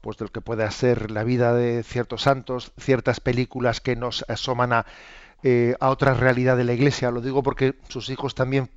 [0.02, 4.26] pues de lo que pueda ser la vida de ciertos santos, ciertas películas que nos
[4.28, 4.86] asoman a,
[5.44, 7.12] eh, a otra realidad de la Iglesia.
[7.12, 8.70] Lo digo porque sus hijos también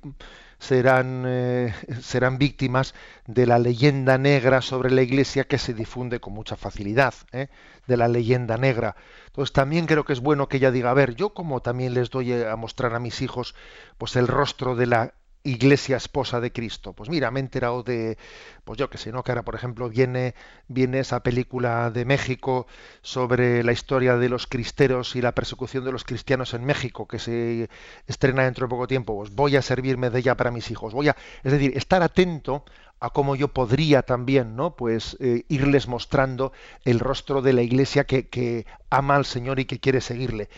[0.59, 2.95] serán, eh, serán víctimas
[3.27, 7.47] de la leyenda negra sobre la Iglesia que se difunde con mucha facilidad, ¿eh?
[7.87, 8.95] de la leyenda negra.
[9.27, 12.09] Entonces también creo que es bueno que ella diga, a ver, yo como también les
[12.09, 13.55] doy a mostrar a mis hijos
[13.97, 15.13] pues el rostro de la
[15.45, 16.93] iglesia esposa de Cristo.
[16.93, 18.17] Pues mira, me he enterado de,
[18.63, 19.23] pues yo que sé, ¿no?
[19.23, 20.35] Que ahora, por ejemplo, viene,
[20.67, 22.67] viene esa película de México
[23.01, 27.19] sobre la historia de los cristeros y la persecución de los cristianos en México, que
[27.19, 27.69] se
[28.07, 29.15] estrena dentro de poco tiempo.
[29.15, 30.93] Pues voy a servirme de ella para mis hijos.
[30.93, 32.65] Voy a, es decir, estar atento
[32.99, 34.75] a cómo yo podría también, ¿no?
[34.75, 36.53] Pues eh, irles mostrando
[36.85, 40.49] el rostro de la iglesia que, que ama al Señor y que quiere seguirle.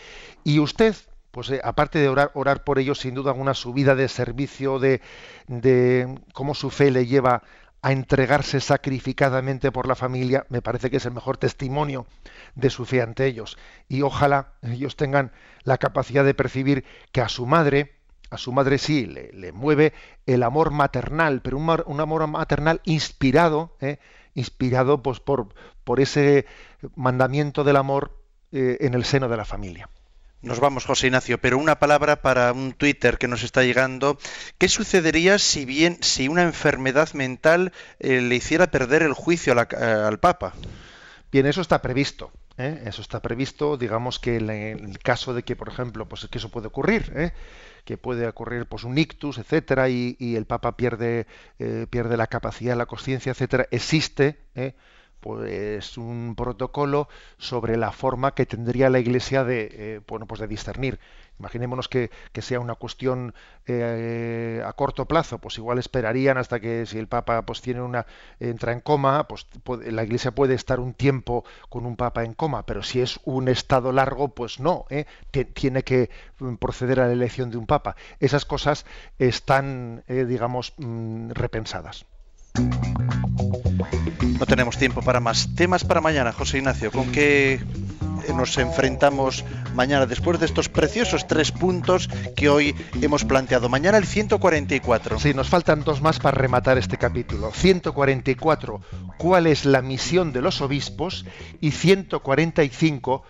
[0.44, 0.94] Y usted,
[1.38, 5.00] pues eh, aparte de orar, por ellos, sin duda una subida de servicio, de,
[5.46, 7.44] de cómo su fe le lleva
[7.80, 12.08] a entregarse sacrificadamente por la familia, me parece que es el mejor testimonio
[12.56, 13.56] de su fe ante ellos.
[13.86, 15.30] Y ojalá ellos tengan
[15.62, 17.92] la capacidad de percibir que a su madre,
[18.30, 19.92] a su madre sí, le, mueve
[20.26, 24.00] el amor maternal, pero un, un amor maternal inspirado, ¿eh?
[24.34, 26.46] inspirado pues, por, por ese
[26.96, 28.18] mandamiento del amor
[28.50, 29.88] eh, en el seno de la familia.
[30.40, 34.18] Nos vamos, José Ignacio, pero una palabra para un Twitter que nos está llegando.
[34.56, 39.66] ¿Qué sucedería si bien si una enfermedad mental eh, le hiciera perder el juicio la,
[39.70, 40.54] eh, al Papa?
[41.32, 42.30] Bien, eso está previsto.
[42.58, 42.82] ¿eh?
[42.86, 46.50] Eso está previsto, digamos que en el caso de que, por ejemplo, pues que eso
[46.50, 47.32] puede ocurrir, ¿eh?
[47.84, 51.26] que puede ocurrir pues un ictus, etcétera, y, y el Papa pierde
[51.58, 54.38] eh, pierde la capacidad, la conciencia, etcétera, existe
[55.20, 57.08] pues un protocolo
[57.38, 60.98] sobre la forma que tendría la Iglesia de eh, bueno pues de discernir.
[61.38, 63.32] Imaginémonos que, que sea una cuestión
[63.66, 68.06] eh, a corto plazo, pues igual esperarían hasta que si el Papa pues tiene una
[68.40, 72.34] entra en coma, pues puede, la Iglesia puede estar un tiempo con un Papa en
[72.34, 75.06] coma, pero si es un estado largo, pues no, ¿eh?
[75.54, 76.10] tiene que
[76.58, 77.94] proceder a la elección de un Papa.
[78.18, 78.84] Esas cosas
[79.18, 82.04] están, digamos, mm, repensadas.
[84.38, 86.92] No tenemos tiempo para más temas para mañana, José Ignacio.
[86.92, 87.60] ¿Con qué
[88.36, 92.72] nos enfrentamos mañana después de estos preciosos tres puntos que hoy
[93.02, 93.68] hemos planteado?
[93.68, 95.18] Mañana el 144.
[95.18, 97.50] Sí, nos faltan dos más para rematar este capítulo.
[97.52, 98.80] 144,
[99.18, 101.26] ¿cuál es la misión de los obispos?
[101.60, 103.24] Y 145,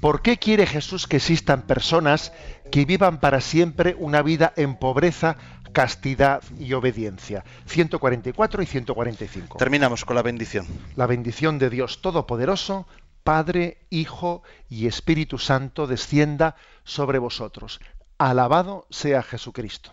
[0.00, 2.32] ¿por qué quiere Jesús que existan personas
[2.70, 5.36] que vivan para siempre una vida en pobreza,
[5.76, 7.44] castidad y obediencia.
[7.66, 9.58] 144 y 145.
[9.58, 10.66] Terminamos con la bendición.
[10.94, 12.86] La bendición de Dios Todopoderoso,
[13.22, 17.78] Padre, Hijo y Espíritu Santo descienda sobre vosotros.
[18.16, 19.92] Alabado sea Jesucristo.